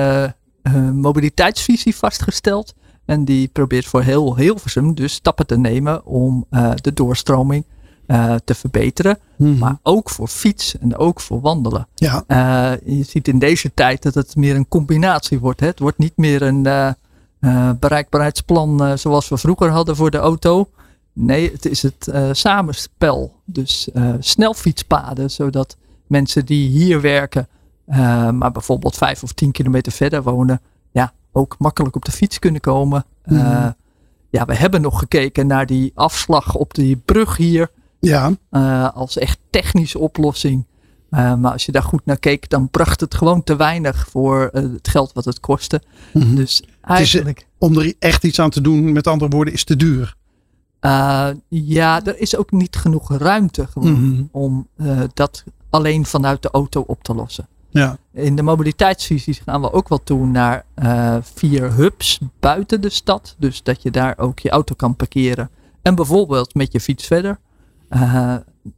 mobiliteitsvisie 0.96 1.96
vastgesteld. 1.96 2.74
En 3.10 3.26
die 3.26 3.48
probeert 3.48 3.86
voor 3.86 4.02
heel 4.02 4.38
Hilversum 4.38 4.94
dus 4.94 5.14
stappen 5.14 5.48
te 5.48 5.58
nemen 5.58 6.06
om 6.06 6.46
uh, 6.52 6.72
de 6.76 6.94
doorstroming 6.94 7.66
uh, 8.08 8.36
te 8.44 8.56
verbeteren. 8.56 9.20
-hmm. 9.36 9.58
Maar 9.58 9.78
ook 9.84 10.10
voor 10.10 10.28
fiets 10.28 10.78
en 10.78 10.98
ook 10.98 11.20
voor 11.20 11.42
wandelen. 11.42 11.88
Ja. 11.96 12.24
Uh, 12.28 12.98
je 12.98 13.04
ziet 13.04 13.28
in 13.28 13.40
deze 13.40 13.74
tijd 13.74 14.04
dat 14.04 14.14
het 14.14 14.36
meer 14.36 14.56
een 14.56 14.68
combinatie 14.68 15.40
wordt. 15.40 15.60
Hè? 15.60 15.68
Het 15.68 15.80
wordt 15.80 15.98
niet 15.98 16.18
meer 16.18 16.42
een 16.42 16.96
bereikbaarheidsplan 17.80 18.98
zoals 18.98 19.30
we 19.30 19.38
vroeger 19.38 19.70
hadden 19.70 19.96
voor 19.96 20.12
de 20.12 20.18
auto. 20.18 20.70
Nee, 21.14 21.52
het 21.52 21.66
is 21.66 21.82
het 21.82 22.12
samenspel. 22.32 23.34
Dus 23.46 23.90
snelfietspaden, 24.20 25.32
zodat 25.32 25.78
mensen 26.08 26.46
die 26.46 26.70
hier 26.70 27.02
werken, 27.02 27.48
maar 28.32 28.52
bijvoorbeeld 28.52 28.98
vijf 28.98 29.24
of 29.24 29.34
tien 29.34 29.52
kilometer 29.52 29.92
verder 29.92 30.24
wonen, 30.24 30.62
ja, 30.92 31.14
ook 31.32 31.56
makkelijk 31.58 31.96
op 31.96 32.06
de 32.06 32.12
fiets 32.12 32.40
kunnen 32.40 32.62
komen. 32.62 33.06
Mm. 33.26 33.38
Uh, 33.38 33.68
ja, 34.30 34.46
we 34.46 34.56
hebben 34.56 34.82
nog 34.82 35.00
gekeken 35.00 35.48
naar 35.48 35.66
die 35.66 35.92
afslag 35.96 36.56
op 36.56 36.74
die 36.74 36.96
brug 37.06 37.38
hier. 37.38 37.72
Ja. 38.00 38.32
Uh, 38.52 38.90
als 38.94 39.18
echt 39.18 39.40
technische 39.50 40.00
oplossing. 40.00 40.66
Uh, 41.12 41.36
maar 41.36 41.52
als 41.52 41.66
je 41.66 41.72
daar 41.72 41.84
goed 41.84 42.06
naar 42.06 42.20
keek, 42.20 42.50
dan 42.50 42.70
bracht 42.70 43.00
het 43.00 43.16
gewoon 43.16 43.44
te 43.44 43.56
weinig 43.56 44.08
voor 44.10 44.50
het 44.54 44.88
geld 44.88 45.14
wat 45.14 45.26
het 45.26 45.40
kostte. 45.40 45.82
Mm 46.14 46.22
-hmm. 46.22 46.36
Dus 46.36 46.64
eigenlijk. 46.82 47.38
Is, 47.40 47.46
om 47.58 47.78
er 47.78 47.94
echt 48.00 48.24
iets 48.24 48.40
aan 48.40 48.50
te 48.50 48.62
doen, 48.62 48.92
met 48.92 49.08
andere 49.08 49.32
woorden, 49.32 49.54
is 49.54 49.64
te 49.64 49.76
duur. 49.76 50.16
ja, 51.50 52.06
er 52.06 52.20
is 52.20 52.36
ook 52.36 52.52
niet 52.52 52.76
genoeg 52.76 53.18
ruimte 53.18 53.68
gewoon 53.68 53.92
mm 53.92 53.96
-hmm. 53.96 54.30
om 54.32 54.68
dat 55.14 55.44
alleen 55.70 56.06
vanuit 56.06 56.42
de 56.42 56.50
auto 56.52 56.84
op 56.88 57.04
te 57.04 57.14
lossen. 57.14 57.48
Ja. 57.70 57.98
In 58.14 58.36
de 58.36 58.42
mobiliteitsvisies 58.42 59.40
gaan 59.40 59.62
we 59.62 59.72
ook 59.72 59.90
wel 59.90 60.04
toe 60.04 60.26
naar 60.26 60.66
uh, 60.84 61.18
vier 61.22 61.74
hubs 61.74 62.20
buiten 62.40 62.82
de 62.82 62.90
stad. 62.90 63.36
Dus 63.38 63.64
dat 63.64 63.82
je 63.82 63.92
daar 63.92 64.18
ook 64.18 64.40
je 64.40 64.50
auto 64.50 64.76
kan 64.76 64.96
parkeren. 64.96 65.50
En 65.82 65.96
bijvoorbeeld 65.96 66.54
met 66.54 66.72
je 66.72 66.80
fiets 66.80 67.08
verder. 67.08 67.40
Uh, 67.90 68.36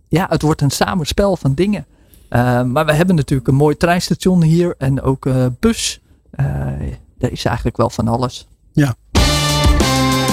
ja, 0.07 0.25
het 0.29 0.41
wordt 0.41 0.61
een 0.61 0.71
samenspel 0.71 1.37
van 1.37 1.53
dingen. 1.53 1.85
Uh, 2.29 2.63
maar 2.63 2.85
we 2.85 2.93
hebben 2.93 3.15
natuurlijk 3.15 3.47
een 3.47 3.55
mooi 3.55 3.77
treinstation 3.77 4.43
hier 4.43 4.75
en 4.77 5.01
ook 5.01 5.27
bus. 5.59 6.01
er 7.17 7.31
is 7.31 7.45
eigenlijk 7.45 7.77
wel 7.77 7.89
van 7.89 8.07
alles. 8.07 8.47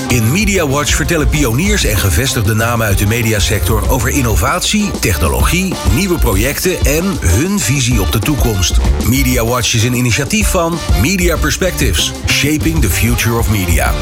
In 0.09 0.33
Media 0.33 0.69
Watch 0.69 0.95
vertellen 0.95 1.29
pioniers 1.29 1.85
en 1.85 1.97
gevestigde 1.97 2.55
namen 2.55 2.87
uit 2.87 2.99
de 2.99 3.07
mediasector 3.07 3.91
over 3.91 4.11
innovatie, 4.11 4.91
technologie, 4.91 5.75
nieuwe 5.95 6.19
projecten 6.19 6.85
en 6.85 7.05
hun 7.21 7.59
visie 7.59 8.01
op 8.01 8.13
de 8.13 8.19
toekomst. 8.19 8.77
Media 9.09 9.45
Watch 9.45 9.75
is 9.75 9.85
een 9.85 9.95
initiatief 9.95 10.49
van 10.49 10.79
Media 11.01 11.37
Perspectives, 11.37 12.13
Shaping 12.27 12.81
the 12.81 12.91
Future 12.91 13.39
of 13.39 13.51
Media. 13.51 13.93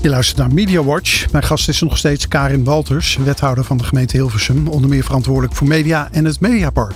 Je 0.00 0.08
luistert 0.08 0.38
naar 0.38 0.52
Media 0.52 0.82
Watch. 0.82 1.30
Mijn 1.32 1.44
gast 1.44 1.68
is 1.68 1.80
nog 1.80 1.98
steeds 1.98 2.28
Karin 2.28 2.64
Walters, 2.64 3.18
wethouder 3.24 3.64
van 3.64 3.76
de 3.76 3.84
gemeente 3.84 4.16
Hilversum, 4.16 4.68
onder 4.68 4.90
meer 4.90 5.04
verantwoordelijk 5.04 5.54
voor 5.54 5.66
media 5.66 6.08
en 6.12 6.24
het 6.24 6.40
Mediapark. 6.40 6.94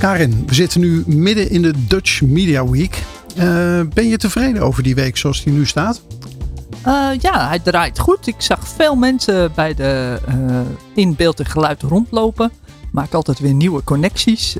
Karin, 0.00 0.42
we 0.46 0.54
zitten 0.54 0.80
nu 0.80 1.02
midden 1.06 1.50
in 1.50 1.62
de 1.62 1.72
Dutch 1.86 2.22
Media 2.22 2.68
Week. 2.68 3.02
Uh, 3.36 3.80
ben 3.94 4.08
je 4.08 4.16
tevreden 4.16 4.62
over 4.62 4.82
die 4.82 4.94
week 4.94 5.16
zoals 5.16 5.44
die 5.44 5.52
nu 5.52 5.66
staat? 5.66 6.02
Uh, 6.86 7.08
ja, 7.18 7.48
hij 7.48 7.58
draait 7.58 7.98
goed. 7.98 8.26
Ik 8.26 8.34
zag 8.38 8.68
veel 8.68 8.94
mensen 8.94 9.52
bij 9.54 9.74
de 9.74 10.18
uh, 10.28 10.60
in 10.94 11.14
beeld 11.16 11.40
en 11.40 11.46
geluid 11.46 11.82
rondlopen. 11.82 12.50
Maak 12.92 13.14
altijd 13.14 13.38
weer 13.38 13.54
nieuwe 13.54 13.84
connecties. 13.84 14.56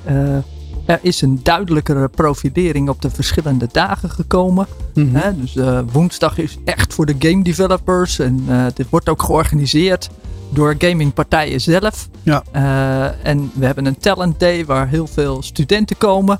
Er 0.87 0.98
is 1.03 1.22
een 1.22 1.40
duidelijkere 1.42 2.09
profilering 2.09 2.88
op 2.88 3.03
de 3.03 3.11
verschillende 3.11 3.68
dagen 3.72 4.11
gekomen. 4.11 4.66
Mm 4.94 5.14
-hmm. 5.14 5.40
dus 5.40 5.57
woensdag 5.92 6.38
is 6.38 6.57
echt 6.64 6.94
voor 6.94 7.07
de 7.07 7.16
game 7.18 7.42
developers. 7.42 8.18
En 8.18 8.44
dit 8.74 8.87
wordt 8.90 9.09
ook 9.09 9.22
georganiseerd 9.22 10.11
door 10.51 10.75
gamingpartijen 10.79 11.61
zelf. 11.61 12.09
Ja. 12.23 12.43
Uh, 12.57 13.27
en 13.27 13.51
we 13.55 13.67
hebben 13.67 13.87
een 13.87 13.99
talent 13.99 14.41
day 14.41 14.65
waar 14.65 14.89
heel 14.89 15.07
veel 15.07 15.43
studenten 15.43 15.99
komen. 15.99 16.39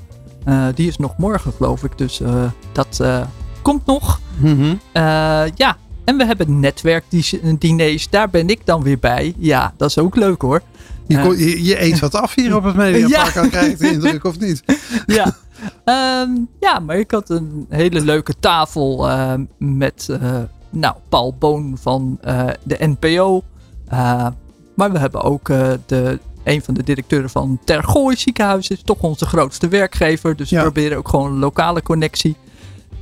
die 0.75 0.87
is 0.87 0.97
nog 0.97 1.17
morgen 1.17 1.53
geloof 1.53 1.83
ik. 1.83 1.97
Dus 1.97 2.21
dat 2.71 3.01
komt 3.61 3.85
nog. 3.85 4.19
Mm 4.37 4.57
-hmm. 4.57 4.79
ja, 5.55 5.77
en 6.03 6.17
we 6.17 6.25
hebben 6.25 6.59
netwerkdiners. 6.59 8.09
Daar 8.09 8.29
ben 8.29 8.47
ik 8.47 8.65
dan 8.65 8.83
weer 8.83 8.99
bij. 8.99 9.33
Ja, 9.37 9.73
dat 9.77 9.89
is 9.89 9.97
ook 9.97 10.15
leuk 10.15 10.41
hoor. 10.41 10.61
Je, 11.07 11.21
kon, 11.21 11.37
je, 11.37 11.63
je, 11.63 11.81
eet 11.81 11.99
wat 11.99 12.15
af 12.15 12.35
hier 12.35 12.55
op 12.55 12.63
het 12.63 12.75
Mediapark, 12.75 13.33
ja. 13.33 13.47
krijg 13.47 13.71
ik 13.71 13.77
de 13.77 13.91
indruk, 13.91 14.23
of 14.23 14.39
niet? 14.39 14.63
Ja. 15.05 15.35
Um, 16.21 16.47
ja, 16.59 16.79
maar 16.79 16.97
ik 16.97 17.11
had 17.11 17.29
een 17.29 17.65
hele 17.69 18.01
leuke 18.01 18.33
tafel 18.39 19.09
uh, 19.09 19.33
met 19.57 20.09
nou, 20.69 20.95
Paul 21.09 21.35
Boon 21.39 21.77
van 21.81 22.19
de 22.63 22.77
NPO. 22.79 23.43
Maar 24.75 24.91
we 24.91 24.99
hebben 24.99 25.21
ook 25.21 25.47
de, 25.85 26.19
een 26.43 26.61
van 26.61 26.73
de 26.73 26.83
directeuren 26.83 27.29
van 27.29 27.59
Tergooi 27.63 28.15
ziekenhuis. 28.15 28.67
is 28.67 28.81
toch 28.83 29.01
onze 29.01 29.25
grootste 29.25 29.67
werkgever. 29.67 30.35
Dus 30.35 30.49
we 30.49 30.59
proberen 30.59 30.97
ook 30.97 31.07
gewoon 31.07 31.31
een 31.31 31.39
lokale 31.39 31.81
connectie. 31.81 32.35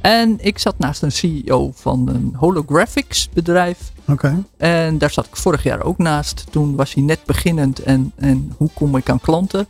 En 0.01 0.37
ik 0.39 0.59
zat 0.59 0.77
naast 0.77 1.01
een 1.01 1.11
CEO 1.11 1.71
van 1.75 2.09
een 2.09 2.33
holographics 2.35 3.29
bedrijf. 3.33 3.91
Oké. 4.07 4.43
En 4.57 4.97
daar 4.97 5.11
zat 5.11 5.25
ik 5.25 5.35
vorig 5.35 5.63
jaar 5.63 5.83
ook 5.83 5.97
naast. 5.97 6.45
Toen 6.49 6.75
was 6.75 6.93
hij 6.93 7.03
net 7.03 7.19
beginnend 7.25 7.79
en, 7.79 8.11
en 8.15 8.53
hoe 8.57 8.69
kom 8.73 8.95
ik 8.95 9.09
aan 9.09 9.19
klanten? 9.19 9.67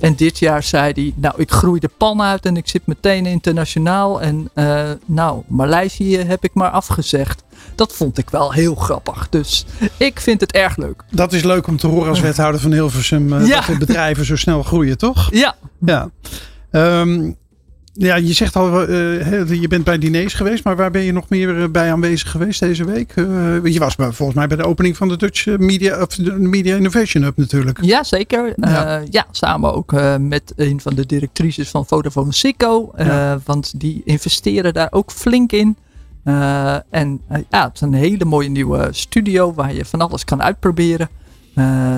En 0.00 0.14
dit 0.14 0.38
jaar 0.38 0.62
zei 0.62 0.92
hij, 0.92 1.12
nou 1.16 1.34
ik 1.36 1.50
groei 1.50 1.80
de 1.80 1.90
pan 1.96 2.22
uit 2.22 2.46
en 2.46 2.56
ik 2.56 2.68
zit 2.68 2.86
meteen 2.86 3.26
internationaal. 3.26 4.20
En 4.20 4.50
uh, 4.54 4.90
nou, 5.04 5.42
Maleisië 5.46 6.16
heb 6.16 6.44
ik 6.44 6.54
maar 6.54 6.70
afgezegd. 6.70 7.42
Dat 7.74 7.92
vond 7.92 8.18
ik 8.18 8.30
wel 8.30 8.52
heel 8.52 8.74
grappig. 8.74 9.28
Dus 9.28 9.66
ik 9.96 10.20
vind 10.20 10.40
het 10.40 10.52
erg 10.52 10.76
leuk. 10.76 11.04
Dat 11.10 11.32
is 11.32 11.42
leuk 11.42 11.66
om 11.66 11.76
te 11.76 11.86
horen 11.86 12.08
als 12.08 12.20
wethouder 12.30 12.60
van 12.60 12.72
Hilversum. 12.72 13.32
Uh, 13.32 13.46
ja. 13.46 13.56
Dat 13.56 13.66
de 13.66 13.76
bedrijven 13.76 14.24
zo 14.24 14.36
snel 14.36 14.62
groeien, 14.62 14.98
toch? 14.98 15.28
Ja. 15.30 15.56
Ja. 15.80 16.10
Um, 16.70 17.36
ja, 17.98 18.16
je 18.16 18.32
zegt 18.32 18.56
al, 18.56 18.88
uh, 18.88 19.60
je 19.60 19.68
bent 19.68 19.84
bij 19.84 19.98
diners 19.98 20.34
geweest, 20.34 20.64
maar 20.64 20.76
waar 20.76 20.90
ben 20.90 21.02
je 21.02 21.12
nog 21.12 21.28
meer 21.28 21.70
bij 21.70 21.92
aanwezig 21.92 22.30
geweest 22.30 22.60
deze 22.60 22.84
week? 22.84 23.16
Uh, 23.16 23.26
je 23.64 23.78
was 23.78 23.94
volgens 23.94 24.34
mij 24.34 24.46
bij 24.46 24.56
de 24.56 24.64
opening 24.64 24.96
van 24.96 25.08
de 25.08 25.16
Dutch 25.16 25.46
Media, 25.46 26.00
of 26.00 26.06
de 26.06 26.32
Media 26.32 26.76
Innovation 26.76 27.22
Hub 27.22 27.36
natuurlijk. 27.36 27.78
Ja, 27.82 28.04
zeker. 28.04 28.52
Ja, 28.56 29.00
uh, 29.00 29.06
ja 29.10 29.26
samen 29.30 29.74
ook 29.74 29.92
met 30.18 30.52
een 30.56 30.80
van 30.80 30.94
de 30.94 31.06
directrices 31.06 31.68
van 31.68 31.86
Vodafone 31.86 32.32
Sico, 32.32 32.92
ja. 32.96 33.40
want 33.44 33.80
die 33.80 34.02
investeren 34.04 34.74
daar 34.74 34.88
ook 34.90 35.10
flink 35.10 35.52
in. 35.52 35.76
en 36.90 37.20
ja, 37.50 37.64
het 37.64 37.74
is 37.74 37.80
een 37.80 37.92
hele 37.92 38.24
mooie 38.24 38.48
nieuwe 38.48 38.88
studio 38.90 39.54
waar 39.54 39.74
je 39.74 39.84
van 39.84 40.00
alles 40.00 40.24
kan 40.24 40.42
uitproberen. 40.42 41.08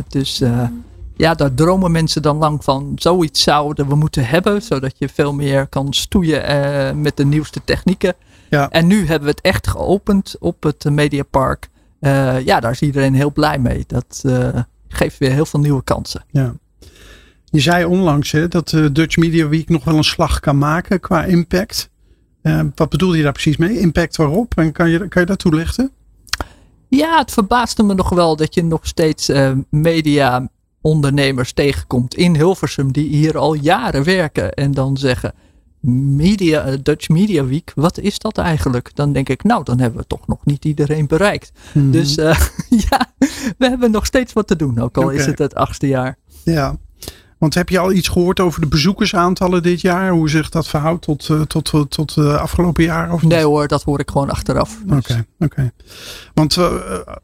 dus 0.09 0.43
ja, 1.21 1.35
daar 1.35 1.55
dromen 1.55 1.91
mensen 1.91 2.23
dan 2.23 2.37
lang 2.37 2.65
van. 2.65 2.93
Zoiets 2.95 3.43
zouden 3.43 3.89
we 3.89 3.95
moeten 3.95 4.27
hebben, 4.27 4.63
zodat 4.63 4.95
je 4.99 5.09
veel 5.09 5.35
meer 5.35 5.67
kan 5.67 5.93
stoeien 5.93 6.51
uh, 6.51 7.03
met 7.03 7.17
de 7.17 7.25
nieuwste 7.25 7.61
technieken. 7.65 8.15
Ja. 8.51 8.71
En 8.71 8.87
nu 8.87 8.99
hebben 9.07 9.29
we 9.29 9.31
het 9.31 9.41
echt 9.41 9.67
geopend 9.67 10.37
op 10.39 10.63
het 10.63 10.85
Mediapark. 10.85 11.69
Uh, 12.01 12.45
ja, 12.45 12.61
daar 12.61 12.71
is 12.71 12.83
iedereen 12.83 13.15
heel 13.15 13.33
blij 13.33 13.59
mee. 13.59 13.85
Dat 13.87 14.23
uh, 14.27 14.49
geeft 14.89 15.19
weer 15.19 15.33
heel 15.33 15.47
veel 15.47 15.61
nieuwe 15.61 15.85
kansen. 15.85 16.25
Ja. 16.31 16.55
Je 17.45 17.61
zei 17.61 17.85
onlangs 17.85 18.31
hè, 18.31 18.49
dat 18.49 18.69
de 18.69 18.93
Dutch 18.93 19.17
Media 19.17 19.49
Week 19.49 19.69
nog 19.69 19.85
wel 19.85 19.97
een 19.97 20.05
slag 20.05 20.41
kan 20.41 20.59
maken 20.59 21.01
qua 21.01 21.25
impact. 21.25 21.91
wat 22.75 22.89
bedoel 22.89 23.15
je 23.15 23.23
daar 23.23 23.33
precies 23.33 23.57
mee? 23.57 23.79
Impact 23.79 24.17
waarop? 24.17 24.53
En 24.57 24.73
kan 24.73 24.91
je, 24.91 25.09
kan 25.09 25.23
je 25.23 25.29
dat 25.29 25.39
toelichten? 25.39 25.91
Ja, 26.89 27.19
het 27.19 27.31
verbaasde 27.31 27.83
me 27.83 27.95
nog 27.95 28.09
wel 28.09 28.37
dat 28.37 28.55
je 28.55 28.65
nog 28.65 28.87
steeds 28.87 29.31
media 29.71 30.49
ondernemers 30.81 31.53
tegenkomt 31.53 32.15
in 32.15 32.35
Hilversum 32.35 32.93
die 32.93 33.09
hier 33.09 33.39
al 33.39 33.55
jaren 33.55 34.05
werken 34.05 34.53
en 34.53 34.73
dan 34.73 34.97
zeggen 34.97 35.35
media, 35.81 36.65
eh, 36.65 36.79
Dutch 36.83 37.09
Media 37.09 37.45
Week, 37.45 37.73
wat 37.75 37.99
is 37.99 38.19
dat 38.19 38.39
eigenlijk? 38.39 38.91
Dan 38.95 39.13
denk 39.13 39.29
ik, 39.29 39.43
nou, 39.43 39.65
dan 39.65 39.79
hebben 39.79 40.01
we 40.01 40.07
toch 40.07 40.27
nog 40.27 40.45
niet 40.45 40.65
iedereen 40.65 41.07
bereikt. 41.07 41.53
Mhm. 41.73 41.91
Dus 41.91 42.17
uh, 42.17 42.41
ja, 42.89 43.13
we 43.59 43.69
hebben 43.69 43.91
nog 43.91 44.07
steeds 44.07 44.33
wat 44.33 44.47
te 44.47 44.57
doen, 44.57 44.79
ook 44.79 44.97
al 44.97 45.11
is 45.11 45.27
het 45.27 45.39
het 45.39 45.55
achtste 45.55 45.87
jaar. 45.87 46.19
Ja, 46.45 46.77
want 47.41 47.55
heb 47.55 47.69
je 47.69 47.79
al 47.79 47.93
iets 47.93 48.09
gehoord 48.09 48.41
over 48.41 48.61
de 48.61 48.67
bezoekersaantallen 48.67 49.63
dit 49.63 49.81
jaar? 49.81 50.11
Hoe 50.11 50.29
zich 50.31 50.49
dat 50.49 50.69
verhoudt 50.69 51.03
tot, 51.03 51.29
uh, 51.29 51.41
tot, 51.41 51.65
tot, 51.65 51.91
tot 51.91 52.17
uh, 52.17 52.35
afgelopen 52.35 52.85
jaar? 52.85 53.13
Of 53.13 53.23
niet? 53.23 53.31
Nee 53.31 53.45
hoor, 53.45 53.69
dat 53.69 53.83
hoor 53.83 54.01
ik 54.01 54.11
gewoon 54.11 54.31
achteraf. 54.31 54.79
Oké, 54.89 54.97
Dus, 54.97 55.17
oké. 55.39 55.73
Want 56.35 56.57
uh, 56.57 56.73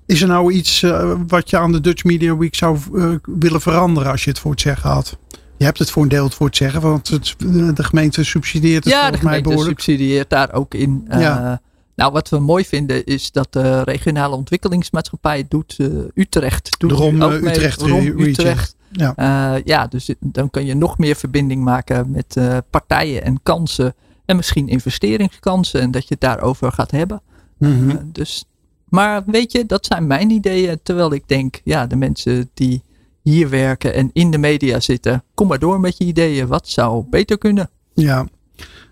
is 0.07 0.23
er 0.23 0.29
nou 0.29 0.53
iets 0.53 0.85
wat 1.27 1.51
je 1.51 1.59
aan 1.59 1.73
de 1.73 1.81
Dutch 1.81 2.05
Media 2.05 2.37
Week 2.37 2.55
zou 2.55 2.79
willen 3.25 3.61
veranderen 3.61 4.11
als 4.11 4.25
je 4.25 4.31
het 4.31 4.39
voor 4.39 4.51
het 4.51 4.61
zeggen 4.61 4.91
had? 4.91 5.17
Je 5.57 5.65
hebt 5.65 5.79
het 5.79 5.91
voor 5.91 6.03
een 6.03 6.09
deel 6.09 6.31
voor 6.31 6.47
het 6.47 6.57
zeggen, 6.57 6.81
want 6.81 7.09
het, 7.09 7.35
de 7.77 7.85
gemeente 7.85 8.25
subsidieert 8.25 8.85
het 8.85 8.93
ja, 8.93 9.11
de 9.11 9.19
volgens 9.19 9.31
mij 9.31 9.43
gemeente 9.43 9.65
subsidieert 9.65 10.31
daar 10.31 10.53
ook 10.53 10.75
in. 10.75 11.07
Ja. 11.09 11.61
Nou, 11.97 12.13
wat 12.13 12.29
we 12.29 12.39
mooi 12.39 12.65
vinden 12.65 13.05
is 13.05 13.33
dat 13.33 13.53
de 13.53 13.83
regionale 13.83 14.37
ontwikkelingsmaatschappij 14.37 15.39
het 15.39 15.51
doet. 15.51 15.77
uh, 15.79 15.87
Utrecht 16.15 16.77
doet 16.79 16.91
De 16.91 16.97
ROM, 16.97 17.23
ook 17.23 17.33
eh, 17.33 17.41
mee. 17.41 17.55
Utrecht 17.55 17.81
ROM. 17.81 18.21
Utrecht. 18.21 18.77
Ja. 18.97 19.15
Uh, 19.17 19.63
ja, 19.65 19.87
dus 19.87 20.15
dan 20.21 20.51
kan 20.51 20.65
je 20.65 20.75
nog 20.75 20.99
meer 20.99 21.17
verbinding 21.17 21.65
maken 21.65 22.11
met 22.11 22.37
uh, 22.39 22.59
partijen 22.71 23.23
en 23.23 23.43
kansen. 23.43 23.95
En 24.25 24.37
misschien 24.37 24.69
investeringskansen. 24.69 25.81
En 25.81 25.91
dat 25.91 26.03
je 26.03 26.15
het 26.15 26.21
daarover 26.21 26.73
gaat 26.73 26.91
hebben. 26.91 27.23
Mhm. 27.59 27.91
Uh, 27.91 27.97
dus, 28.05 28.45
maar 28.89 29.23
weet 29.27 29.53
je, 29.53 29.67
dat 29.67 29.87
zijn 29.87 30.07
mijn 30.07 30.31
ideeën. 30.31 30.81
Terwijl 30.83 31.13
ik 31.13 31.29
denk, 31.29 31.61
ja, 31.65 31.87
de 31.87 31.97
mensen 31.97 32.51
die 32.55 32.83
hier 33.23 33.51
werken 33.51 33.95
en 33.95 34.11
in 34.13 34.31
de 34.31 34.39
media 34.39 34.81
zitten. 34.81 35.25
Kom 35.35 35.49
maar 35.49 35.59
door 35.59 35.81
met 35.81 35.99
je 35.99 36.05
ideeën. 36.05 36.47
Wat 36.47 36.69
zou 36.69 37.05
beter 37.11 37.39
kunnen? 37.39 37.71
Ja. 37.95 38.27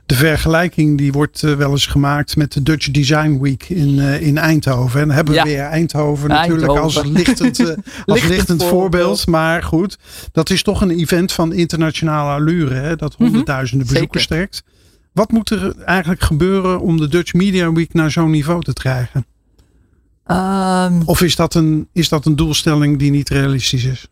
De 0.06 0.14
vergelijking 0.14 0.98
die 0.98 1.12
wordt 1.12 1.42
uh, 1.42 1.54
wel 1.56 1.70
eens 1.70 1.86
gemaakt 1.86 2.36
met 2.36 2.52
de 2.52 2.62
Dutch 2.62 2.90
Design 2.90 3.38
Week 3.40 3.68
in, 3.68 3.88
uh, 3.88 4.20
in 4.20 4.38
Eindhoven. 4.38 5.00
En 5.00 5.06
dan 5.06 5.16
hebben 5.16 5.34
we 5.34 5.40
Ja. 5.40 5.46
weer 5.46 5.60
Eindhoven, 5.62 6.28
natuurlijk 6.28 6.76
als 6.78 7.02
lichtend, 7.12 7.58
uh, 7.58 7.66
als 7.68 7.76
Lichtend 8.06 8.30
lichtend 8.30 8.64
voorbeeld. 8.64 9.26
Maar 9.26 9.62
goed, 9.62 9.98
dat 10.32 10.50
is 10.50 10.62
toch 10.62 10.80
een 10.80 10.90
event 10.90 11.32
van 11.32 11.52
internationale 11.52 12.30
allure. 12.40 12.74
Hè, 12.74 12.96
dat 12.96 13.12
Mhm. 13.12 13.22
honderdduizenden 13.22 13.86
bezoekers 13.86 14.26
trekt. 14.26 14.62
Wat 15.12 15.30
moet 15.30 15.50
er 15.50 15.76
eigenlijk 15.78 16.22
gebeuren 16.22 16.80
om 16.80 16.96
de 16.96 17.08
Dutch 17.08 17.32
Media 17.32 17.72
Week 17.72 17.92
naar 17.94 18.10
zo'n 18.10 18.30
niveau 18.30 18.62
te 18.62 18.72
krijgen? 18.72 19.26
Um, 20.26 21.02
Of 21.04 21.20
is 21.22 21.36
dat, 21.36 21.54
een, 21.54 21.88
is 21.92 22.08
dat 22.08 22.26
een 22.26 22.36
doelstelling 22.36 22.98
die 22.98 23.10
niet 23.10 23.28
realistisch 23.28 23.84
is? 23.84 24.08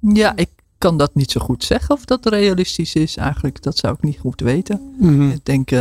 ja, 0.00 0.36
ik 0.36 0.48
kan 0.84 0.96
dat 0.96 1.14
niet 1.14 1.30
zo 1.30 1.40
goed 1.40 1.64
zeggen 1.64 1.94
of 1.94 2.04
dat 2.04 2.26
realistisch 2.26 2.94
is. 2.94 3.16
Eigenlijk, 3.16 3.62
dat 3.62 3.76
zou 3.76 3.94
ik 3.94 4.02
niet 4.02 4.18
goed 4.18 4.40
weten. 4.40 4.94
Mhm. 4.98 5.28
Ik 5.28 5.44
denk, 5.44 5.70
uh, 5.70 5.80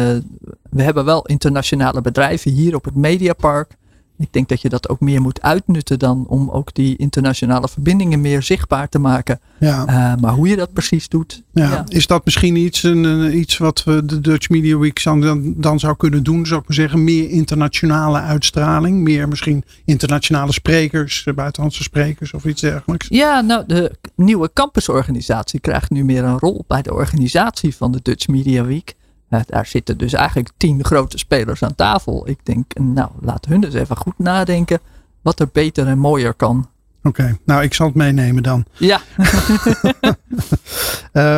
we 0.69 0.83
hebben 0.83 1.05
wel 1.05 1.25
internationale 1.25 2.01
bedrijven 2.01 2.51
hier 2.51 2.75
op 2.75 2.85
het 2.85 2.95
Mediapark. 2.95 3.77
Ik 4.17 4.33
denk 4.33 4.49
dat 4.49 4.61
je 4.61 4.69
dat 4.69 4.89
ook 4.89 4.99
meer 4.99 5.21
moet 5.21 5.41
uitnutten 5.41 5.99
dan 5.99 6.25
om 6.27 6.49
ook 6.49 6.73
die 6.73 6.97
internationale 6.97 7.67
verbindingen 7.67 8.21
meer 8.21 8.43
zichtbaar 8.43 8.89
te 8.89 8.99
maken. 8.99 9.39
Ja. 9.59 9.87
Uh, 9.87 10.21
maar 10.21 10.33
hoe 10.33 10.47
je 10.47 10.55
dat 10.55 10.73
precies 10.73 11.09
doet. 11.09 11.43
Ja. 11.51 11.69
ja. 11.69 11.85
Is 11.87 12.07
dat 12.07 12.25
misschien 12.25 12.55
iets, 12.55 12.83
een, 12.83 13.37
iets 13.37 13.57
wat 13.57 13.83
we 13.83 14.05
de 14.05 14.21
Dutch 14.21 14.49
Media 14.49 14.77
Week 14.77 15.03
dan, 15.03 15.53
dan 15.57 15.79
zou 15.79 15.95
kunnen 15.95 16.23
doen? 16.23 16.45
Zou 16.45 16.59
ik 16.61 16.67
maar 16.67 16.77
zeggen, 16.77 17.03
meer 17.03 17.29
internationale 17.29 18.19
uitstraling? 18.19 19.01
Meer 19.01 19.27
misschien 19.27 19.63
internationale 19.85 20.53
sprekers, 20.53 21.27
buitenlandse 21.35 21.83
sprekers 21.83 22.33
of 22.33 22.45
iets 22.45 22.61
dergelijks? 22.61 23.07
Ja, 23.09 23.41
nou 23.41 23.63
de 23.67 23.91
nieuwe 24.15 24.49
campusorganisatie 24.53 25.59
krijgt 25.59 25.89
nu 25.89 26.03
meer 26.03 26.23
een 26.23 26.39
rol 26.39 26.63
bij 26.67 26.81
de 26.81 26.93
organisatie 26.93 27.75
van 27.75 27.91
de 27.91 27.99
Dutch 28.01 28.27
Media 28.27 28.63
Week. 28.63 28.95
Uh, 29.33 29.39
daar 29.45 29.65
zitten 29.65 29.97
dus 29.97 30.13
eigenlijk 30.13 30.49
tien 30.57 30.85
grote 30.85 31.17
spelers 31.17 31.63
aan 31.63 31.75
tafel. 31.75 32.27
Ik 32.27 32.39
denk, 32.43 32.73
nou, 32.73 33.09
laat 33.21 33.45
hun 33.45 33.61
dus 33.61 33.73
even 33.73 33.97
goed 33.97 34.17
nadenken 34.17 34.79
wat 35.21 35.39
er 35.39 35.49
beter 35.51 35.87
en 35.87 35.97
mooier 35.97 36.33
kan. 36.33 36.67
Oké, 37.03 37.21
okay, 37.21 37.37
nou 37.45 37.63
ik 37.63 37.73
zal 37.73 37.85
het 37.85 37.95
meenemen 37.95 38.43
dan. 38.43 38.65
Ja. 38.77 39.01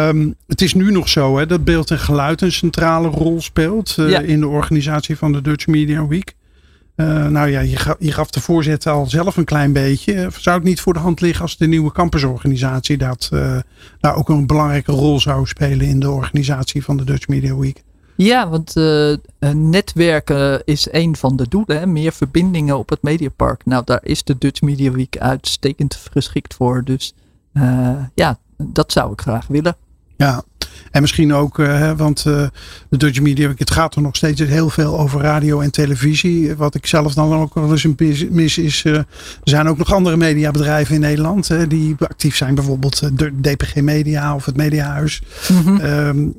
um, 0.10 0.36
het 0.47 0.62
is 0.62 0.73
nu 0.73 0.91
nog 0.91 1.10
zo 1.10 1.38
hè, 1.38 1.45
dat 1.45 1.63
beeld 1.63 1.91
en 1.91 1.99
geluid 1.99 2.41
een 2.41 2.51
centrale 2.51 3.08
rol 3.08 3.41
speelt 3.41 3.95
uh, 3.99 4.10
ja. 4.10 4.19
in 4.19 4.39
de 4.39 4.47
organisatie 4.47 5.17
van 5.17 5.31
de 5.31 5.41
Dutch 5.41 5.67
Media 5.67 6.08
Week. 6.08 6.36
Uh, 6.95 7.27
nou 7.27 7.49
ja, 7.49 7.60
je 7.60 7.75
gaf, 7.75 7.95
je 7.99 8.12
gaf 8.12 8.29
de 8.29 8.41
voorzitter 8.41 8.91
al 8.91 9.05
zelf 9.05 9.38
een 9.38 9.45
klein 9.45 9.73
beetje. 9.73 10.29
Zou 10.38 10.55
het 10.55 10.65
niet 10.65 10.81
voor 10.81 10.93
de 10.93 10.99
hand 10.99 11.21
liggen 11.21 11.41
als 11.41 11.58
de 11.58 11.67
nieuwe 11.67 11.91
campusorganisatie 11.91 12.97
dat 12.97 13.29
uh, 13.34 13.58
daar 13.99 14.15
ook 14.15 14.29
een 14.29 14.47
belangrijke 14.47 14.91
rol 14.91 15.19
zou 15.19 15.45
spelen 15.45 15.88
in 15.88 15.99
de 15.99 16.12
organisatie 16.12 16.84
van 16.84 16.97
de 16.97 17.03
Dutch 17.03 17.27
Media 17.27 17.55
Week? 17.55 17.84
Ja, 18.15 18.49
want 18.49 18.75
uh, 18.75 19.15
netwerken 19.54 20.65
is 20.65 20.88
een 20.91 21.15
van 21.15 21.36
de 21.36 21.47
doelen. 21.47 21.91
Meer 21.91 22.12
verbindingen 22.12 22.78
op 22.78 22.89
het 22.89 23.01
Mediapark. 23.01 23.65
Nou, 23.65 23.84
daar 23.86 23.99
is 24.04 24.23
de 24.23 24.38
Dutch 24.38 24.62
Media 24.62 24.91
Week 24.91 25.17
uitstekend 25.17 25.95
geschikt 26.12 26.54
voor. 26.54 26.84
Dus 26.84 27.13
ja, 28.13 28.39
dat 28.58 28.91
zou 28.91 29.12
ik 29.12 29.21
graag 29.21 29.47
willen. 29.47 29.75
Ja, 30.17 30.43
en 30.91 31.01
misschien 31.01 31.33
ook, 31.33 31.57
uh, 31.57 31.91
want 31.91 32.25
uh, 32.27 32.47
de 32.89 32.97
Dutch 32.97 33.21
Media, 33.21 33.53
het 33.55 33.71
gaat 33.71 33.95
er 33.95 34.01
nog 34.01 34.15
steeds 34.15 34.41
heel 34.41 34.69
veel 34.69 34.99
over 34.99 35.21
radio 35.21 35.59
en 35.59 35.71
televisie. 35.71 36.55
Wat 36.55 36.75
ik 36.75 36.85
zelf 36.85 37.13
dan 37.13 37.33
ook 37.33 37.53
wel 37.53 37.71
eens 37.71 37.83
een 37.83 37.95
mis 38.29 38.57
is, 38.57 38.83
uh, 38.83 38.95
er 38.95 39.05
zijn 39.43 39.67
ook 39.67 39.77
nog 39.77 39.93
andere 39.93 40.17
mediabedrijven 40.17 40.95
in 40.95 41.01
Nederland 41.01 41.69
die 41.69 41.95
actief 41.99 42.35
zijn. 42.35 42.55
Bijvoorbeeld 42.55 43.17
de 43.17 43.41
DPG 43.41 43.75
Media 43.75 44.35
of 44.35 44.45
het 44.45 44.55
Mediahuis. 44.55 45.21
Mm 45.49 45.79
-hmm. 45.79 46.35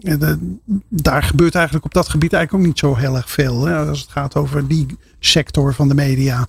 daar 0.89 1.23
gebeurt 1.23 1.55
eigenlijk 1.55 1.85
op 1.85 1.95
dat 1.95 2.09
gebied 2.09 2.33
eigenlijk 2.33 2.65
ook 2.65 2.71
niet 2.71 2.79
zo 2.79 2.95
heel 2.95 3.17
erg 3.17 3.31
veel. 3.31 3.67
Hè, 3.67 3.77
als 3.77 4.01
het 4.01 4.11
gaat 4.11 4.37
over 4.37 4.69
die 4.69 4.87
sector 5.21 5.75
van 5.75 5.89
de 5.89 5.95
media. 5.95 6.47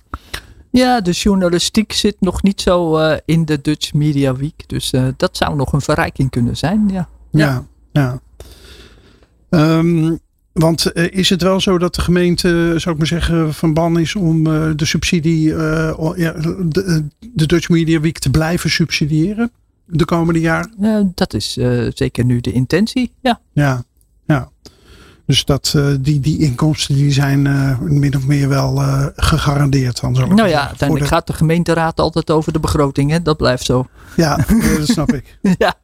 Ja, 0.70 1.00
de 1.00 1.10
journalistiek 1.10 1.92
zit 1.92 2.16
nog 2.20 2.42
niet 2.42 2.60
zo 2.60 2.98
in 3.24 3.44
de 3.44 3.60
Dutch 3.60 3.92
Media 3.92 4.34
Week. 4.34 4.64
Dus 4.66 4.92
dat 5.16 5.36
zou 5.36 5.56
nog 5.56 5.72
een 5.72 5.80
verrijking 5.80 6.30
kunnen 6.30 6.56
zijn, 6.56 6.88
ja. 6.92 7.08
Ja, 7.30 7.46
ja. 7.46 7.64
Um, 9.50 10.18
want 10.52 10.90
uh, 10.94 11.04
is 11.10 11.30
het 11.30 11.42
wel 11.42 11.60
zo 11.60 11.78
dat 11.78 11.94
de 11.94 12.00
gemeente, 12.00 12.74
zou 12.76 12.94
ik 12.94 12.98
maar 12.98 13.06
zeggen, 13.06 13.54
van 13.54 13.74
ban 13.74 13.98
is 13.98 14.14
om 14.14 14.46
uh, 14.46 14.70
de 14.76 14.84
subsidie, 14.84 15.48
ja, 16.16 16.32
de, 16.32 17.04
de, 17.34 17.46
Dutch 17.46 17.68
Media 17.68 18.00
Week 18.00 18.18
te 18.18 18.30
blijven 18.30 18.70
subsidiëren 18.70 19.50
de 19.84 20.04
komende 20.04 20.40
jaren? 20.40 20.74
Ja, 20.80 21.10
dat 21.14 21.34
is 21.34 21.52
zeker 21.94 22.24
nu 22.24 22.40
de 22.40 22.52
intentie, 22.52 23.12
ja. 23.20 23.40
Ja, 23.52 23.84
ja. 24.26 24.50
Dus 25.28 25.44
dat, 25.44 25.72
uh, 25.76 25.94
die, 26.00 26.20
die 26.20 26.38
inkomsten 26.38 26.94
die 26.94 27.12
zijn 27.12 27.44
uh, 27.44 27.78
min 27.78 28.16
of 28.16 28.26
meer 28.26 28.48
wel 28.48 28.80
uh, 28.82 29.06
gegarandeerd. 29.16 30.00
Dan, 30.00 30.12
nou 30.12 30.48
ja, 30.48 30.66
uiteindelijk 30.66 31.08
de... 31.08 31.14
gaat 31.14 31.26
de 31.26 31.32
gemeenteraad 31.32 32.00
altijd 32.00 32.30
over 32.30 32.52
de 32.52 32.60
begroting. 32.60 33.10
Hè? 33.10 33.22
Dat 33.22 33.36
blijft 33.36 33.64
zo. 33.64 33.86
Ja, 34.16 34.36
dat 34.78 34.88
snap 34.88 35.12
ik. 35.12 35.38
ja. 35.58 35.74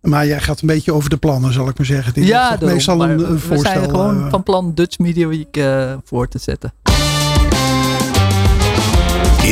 Maar 0.00 0.26
jij 0.26 0.40
gaat 0.40 0.60
een 0.60 0.66
beetje 0.66 0.92
over 0.92 1.10
de 1.10 1.16
plannen, 1.16 1.52
zal 1.52 1.68
ik 1.68 1.76
maar 1.78 1.86
zeggen. 1.86 2.12
Die 2.12 2.24
ja, 2.24 2.48
daarom, 2.50 2.68
meestal 2.68 3.02
een, 3.02 3.10
een 3.10 3.18
we 3.18 3.38
voorstel. 3.38 3.72
zijn 3.72 3.90
gewoon 3.90 4.30
van 4.30 4.42
plan 4.42 4.74
Dutch 4.74 4.98
Media 4.98 5.26
Week 5.28 5.60
voor 6.04 6.28
te 6.28 6.38
zetten. 6.38 6.72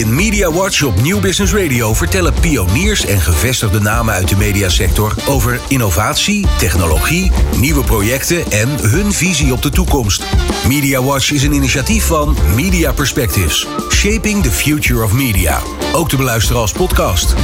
In 0.01 0.15
Media 0.15 0.53
Watch 0.53 0.83
op 0.83 1.01
Nieuw 1.01 1.21
Business 1.21 1.53
Radio 1.53 1.95
vertellen 1.95 2.35
pioniers 2.41 3.07
en 3.07 3.21
gevestigde 3.21 3.81
namen 3.81 4.15
uit 4.15 4.29
de 4.29 4.37
mediasector 4.37 5.15
over 5.29 5.61
innovatie, 5.69 6.47
technologie, 6.59 7.31
nieuwe 7.57 7.85
projecten 7.85 8.51
en 8.51 8.69
hun 8.69 9.13
visie 9.13 9.53
op 9.53 9.63
de 9.63 9.71
toekomst. 9.71 10.25
Media 10.69 11.03
Watch 11.03 11.31
is 11.31 11.43
een 11.43 11.53
initiatief 11.53 12.05
van 12.05 12.37
Media 12.55 12.93
Perspectives, 12.93 13.67
Shaping 13.91 14.43
the 14.43 14.51
Future 14.51 15.05
of 15.05 15.13
Media. 15.13 15.61
Ook 15.93 16.09
te 16.09 16.17
beluisteren 16.17 16.61
als 16.61 16.73
podcast. 16.73 17.35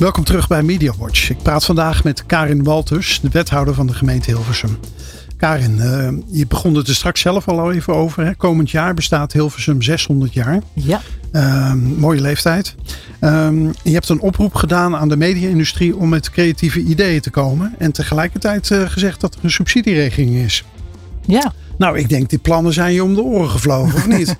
Welkom 0.00 0.24
terug 0.24 0.48
bij 0.48 0.62
Media 0.62 0.92
Watch. 0.98 1.30
Ik 1.30 1.42
praat 1.42 1.64
vandaag 1.64 2.04
met 2.04 2.26
Karin 2.26 2.64
Walters, 2.64 3.20
de 3.20 3.28
wethouder 3.28 3.74
van 3.74 3.86
de 3.86 3.94
gemeente 3.94 4.30
Hilversum. 4.30 4.78
Karin, 5.36 5.76
uh, 5.76 6.08
je 6.26 6.46
begon 6.46 6.74
het 6.74 6.88
er 6.88 6.94
straks 6.94 7.20
zelf 7.20 7.48
al 7.48 7.72
even 7.72 7.94
over. 7.94 8.24
Hè? 8.24 8.34
Komend 8.34 8.70
jaar 8.70 8.94
bestaat 8.94 9.32
Hilversum 9.32 9.82
600 9.82 10.32
jaar. 10.32 10.60
Ja. 10.72 11.00
Uh, 11.32 11.72
mooie 11.72 12.20
leeftijd. 12.20 12.74
Uh, 13.20 13.50
je 13.82 13.92
hebt 13.92 14.08
een 14.08 14.20
oproep 14.20 14.54
gedaan 14.54 14.96
aan 14.96 15.08
de 15.08 15.16
media-industrie 15.16 15.96
om 15.96 16.08
met 16.08 16.30
creatieve 16.30 16.80
ideeën 16.80 17.20
te 17.20 17.30
komen. 17.30 17.74
En 17.78 17.92
tegelijkertijd 17.92 18.70
uh, 18.70 18.88
gezegd 18.88 19.20
dat 19.20 19.34
er 19.34 19.44
een 19.44 19.50
subsidieregeling 19.50 20.36
is. 20.36 20.64
Ja. 21.26 21.52
Nou, 21.80 21.98
ik 21.98 22.08
denk 22.08 22.30
die 22.30 22.38
plannen 22.38 22.72
zijn 22.72 22.92
je 22.92 23.04
om 23.04 23.14
de 23.14 23.22
oren 23.22 23.50
gevlogen, 23.50 23.94
of 23.94 24.06
niet? 24.06 24.36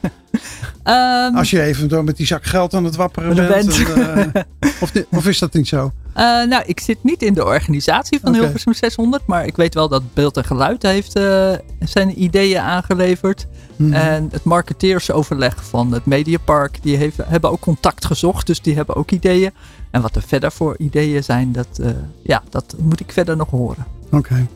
Um, 0.85 1.37
Als 1.39 1.51
je 1.51 1.63
even 1.63 1.89
door 1.89 2.05
met 2.05 2.17
die 2.17 2.27
zak 2.27 2.45
geld 2.45 2.75
aan 2.75 2.85
het 2.85 2.97
wapperen 2.97 3.35
bent. 3.35 3.49
bent. 3.49 3.89
En, 3.89 4.33
uh, 4.35 4.43
of, 4.81 4.93
of, 5.11 5.27
is 5.27 5.39
dat 5.39 5.53
niet 5.53 5.69
zo? 5.69 5.93
Uh, 6.17 6.23
nou, 6.23 6.63
ik 6.67 6.81
zit 6.81 6.99
niet 7.03 7.23
in 7.23 7.35
de 7.35 7.45
organisatie 7.45 8.21
van 8.21 8.29
okay. 8.29 8.41
Hilversum 8.43 8.75
600. 8.75 9.27
Maar 9.27 9.47
ik 9.47 9.57
weet 9.57 9.75
wel 9.75 9.89
dat 9.89 10.15
Beeld 10.15 10.37
en 10.37 10.45
Geluid 10.45 10.83
heeft 10.83 11.17
uh, 11.17 11.53
zijn 11.81 12.23
ideeën 12.23 12.61
aangeleverd. 12.61 13.47
Mm. 13.77 13.93
En 13.93 14.29
het 14.33 14.45
marketeersoverleg 14.45 15.65
van 15.65 15.93
het 15.93 16.07
Mediapark. 16.07 16.79
Die 16.83 16.97
heeft, 16.97 17.17
hebben 17.25 17.51
ook 17.51 17.61
contact 17.61 18.05
gezocht. 18.05 18.47
Dus 18.47 18.61
die 18.61 18.75
hebben 18.75 18.97
ook 18.97 19.11
ideeën. 19.11 19.53
En 19.91 20.03
wat 20.03 20.17
er 20.17 20.23
verder 20.23 20.53
voor 20.53 20.75
ideeën 20.79 21.25
zijn. 21.25 21.53
Dat, 21.53 21.81
ja, 22.23 22.43
dat 22.51 22.75
moet 22.79 23.01
ik 23.01 23.13
verder 23.13 23.37
nog 23.37 23.51
horen. 23.51 23.87
Oké. 24.11 24.17
Okay. 24.17 24.47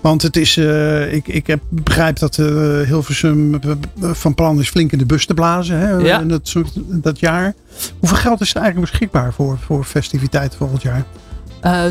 Want 0.00 0.22
het 0.22 0.36
is, 0.36 0.56
uh, 0.56 1.12
ik, 1.12 1.28
ik 1.28 1.46
heb, 1.46 1.62
begrijp 1.68 2.18
dat 2.18 2.36
uh, 2.36 2.46
Hilversum 2.80 3.60
van 4.00 4.34
plan 4.34 4.60
is 4.60 4.68
flink 4.68 4.92
in 4.92 4.98
de 4.98 5.06
bus 5.06 5.26
te 5.26 5.34
blazen 5.34 5.78
hè, 5.78 5.90
ja. 5.90 6.18
dat, 6.18 6.52
dat 6.88 7.20
jaar. 7.20 7.54
Hoeveel 7.98 8.18
geld 8.18 8.40
is 8.40 8.54
er 8.54 8.60
eigenlijk 8.60 8.90
beschikbaar 8.90 9.32
voor, 9.32 9.58
voor 9.58 9.84
festiviteiten 9.84 10.58
volgend 10.58 10.82
jaar? 10.82 11.04
Uh, 11.62 11.84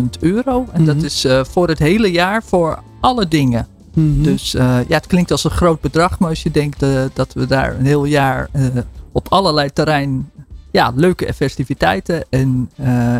600.000 0.00 0.04
euro. 0.20 0.66
En 0.72 0.80
mm 0.80 0.86
-hmm. 0.88 0.94
dat 0.94 1.02
is 1.02 1.26
voor 1.42 1.68
het 1.68 1.78
hele 1.78 2.10
jaar 2.10 2.42
voor 2.42 2.82
alle 3.00 3.28
dingen. 3.28 3.66
Mm 3.94 4.14
-hmm. 4.14 4.22
Dus 4.22 4.52
ja, 4.52 4.84
het 4.88 5.06
klinkt 5.06 5.30
als 5.30 5.44
een 5.44 5.50
groot 5.50 5.80
bedrag. 5.80 6.18
Maar 6.18 6.28
als 6.28 6.42
je 6.42 6.50
denkt 6.50 6.84
dat 7.12 7.32
we 7.32 7.46
daar 7.46 7.78
een 7.78 7.86
heel 7.86 8.04
jaar 8.04 8.48
op 9.12 9.26
allerlei 9.28 9.72
terrein 9.72 10.30
ja, 10.72 10.92
leuke 10.94 11.34
festiviteiten 11.34 12.24
en 12.30 12.70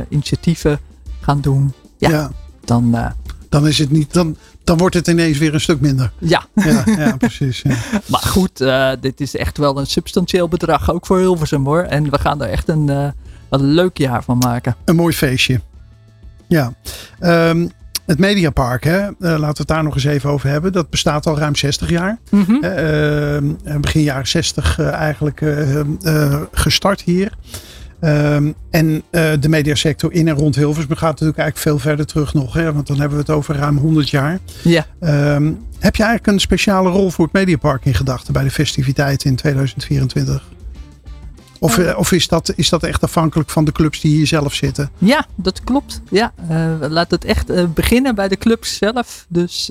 initiatieven 0.09 0.81
gaan 1.21 1.41
doen. 1.41 1.73
ja. 1.99 2.11
ja 2.11 2.31
dan, 2.65 2.91
uh, 2.95 3.11
dan 3.49 3.67
is 3.67 3.79
het 3.79 3.91
niet. 3.91 4.13
Dan, 4.13 4.37
dan 4.65 4.79
wordt 4.79 4.95
het 4.95 5.09
ineens 5.09 5.39
weer 5.39 5.55
een 5.55 5.61
stuk 5.61 5.81
minder. 5.81 6.13
Ja, 6.19 6.47
ja, 6.55 6.83
ja 6.87 7.17
precies. 7.17 7.63
Ja. 7.63 7.77
maar 8.13 8.21
goed, 8.21 8.61
uh, 8.61 8.91
dit 9.01 9.21
is 9.21 9.37
echt 9.37 9.59
wel 9.59 9.79
een 9.79 9.87
substantieel 9.87 10.49
bedrag, 10.49 10.91
ook 10.91 11.07
voor 11.07 11.19
Hilversum 11.19 11.65
hoor. 11.65 11.83
En 11.83 12.11
we 12.11 12.19
gaan 12.19 12.43
er 12.43 12.49
echt 12.49 12.69
een, 12.69 12.91
uh, 12.91 13.09
een 13.51 13.65
leuk 13.65 13.99
jaar 13.99 14.25
van 14.25 14.39
maken. 14.39 14.77
Een 14.85 14.97
mooi 14.97 15.15
feestje. 15.15 15.61
Ja. 16.47 16.73
Um, 17.21 17.71
het 18.07 18.19
Mediapark, 18.19 18.85
hè, 18.85 19.01
uh, 19.01 19.13
laten 19.19 19.41
we 19.41 19.47
het 19.47 19.67
daar 19.67 19.83
nog 19.83 19.95
eens 19.95 20.05
even 20.05 20.31
over 20.31 20.49
hebben. 20.49 20.73
Dat 20.73 20.91
bestaat 20.91 21.27
al 21.27 21.39
ruim 21.39 21.57
60 21.57 21.91
jaar. 21.91 22.19
Mm 22.31 22.45
-hmm. 22.45 22.65
uh, 22.65 23.77
begin 23.81 24.03
jaren 24.03 24.29
60 24.29 24.79
uh, 24.79 24.89
eigenlijk 24.89 25.43
gestart 26.53 27.01
hier. 27.01 27.33
Um, 28.05 28.55
en 28.71 29.03
uh, 29.11 29.31
de 29.41 29.49
mediasector 29.49 30.13
in 30.13 30.29
en 30.29 30.35
rond 30.35 30.55
Hilversum 30.55 30.97
gaat 30.97 31.11
natuurlijk 31.11 31.39
eigenlijk 31.39 31.69
veel 31.69 31.79
verder 31.79 32.07
terug 32.07 32.35
nog. 32.35 32.55
Hè? 32.55 32.73
Want 32.73 32.87
dan 32.87 32.99
hebben 33.01 33.17
we 33.17 33.23
het 33.23 33.33
over 33.33 33.57
ruim 33.57 33.77
100 33.77 34.11
jaar. 34.11 34.39
Ja. 34.63 34.87
Um, 35.35 35.59
heb 35.79 35.97
je 35.97 36.03
eigenlijk 36.03 36.33
een 36.33 36.41
speciale 36.41 36.91
rol 36.91 37.11
voor 37.11 37.25
het 37.25 37.35
Mediapark 37.35 37.85
in 37.85 37.95
gedachten 37.95 38.33
bij 38.33 38.45
de 38.45 38.51
festiviteiten 38.51 39.31
in 39.31 39.37
2024? 39.37 40.49
Of, 41.63 41.79
uh, 41.79 41.99
of 41.99 42.13
is, 42.13 42.29
dat, 42.29 42.53
is 42.57 42.69
dat 42.69 42.83
echt 42.83 43.03
afhankelijk 43.03 43.51
van 43.51 43.65
de 43.65 43.73
clubs 43.73 44.01
die 44.01 44.17
hier 44.17 44.27
zelf 44.27 44.55
zitten? 44.55 44.91
Ja, 44.99 45.27
dat 45.35 45.65
klopt. 45.65 46.01
Ja, 46.11 46.33
uh, 46.51 46.75
laat 46.89 47.11
het 47.11 47.25
echt 47.25 47.75
beginnen 47.75 48.15
bij 48.15 48.29
de 48.29 48.37
clubs 48.37 48.77
zelf. 48.77 49.27
Dus 49.29 49.71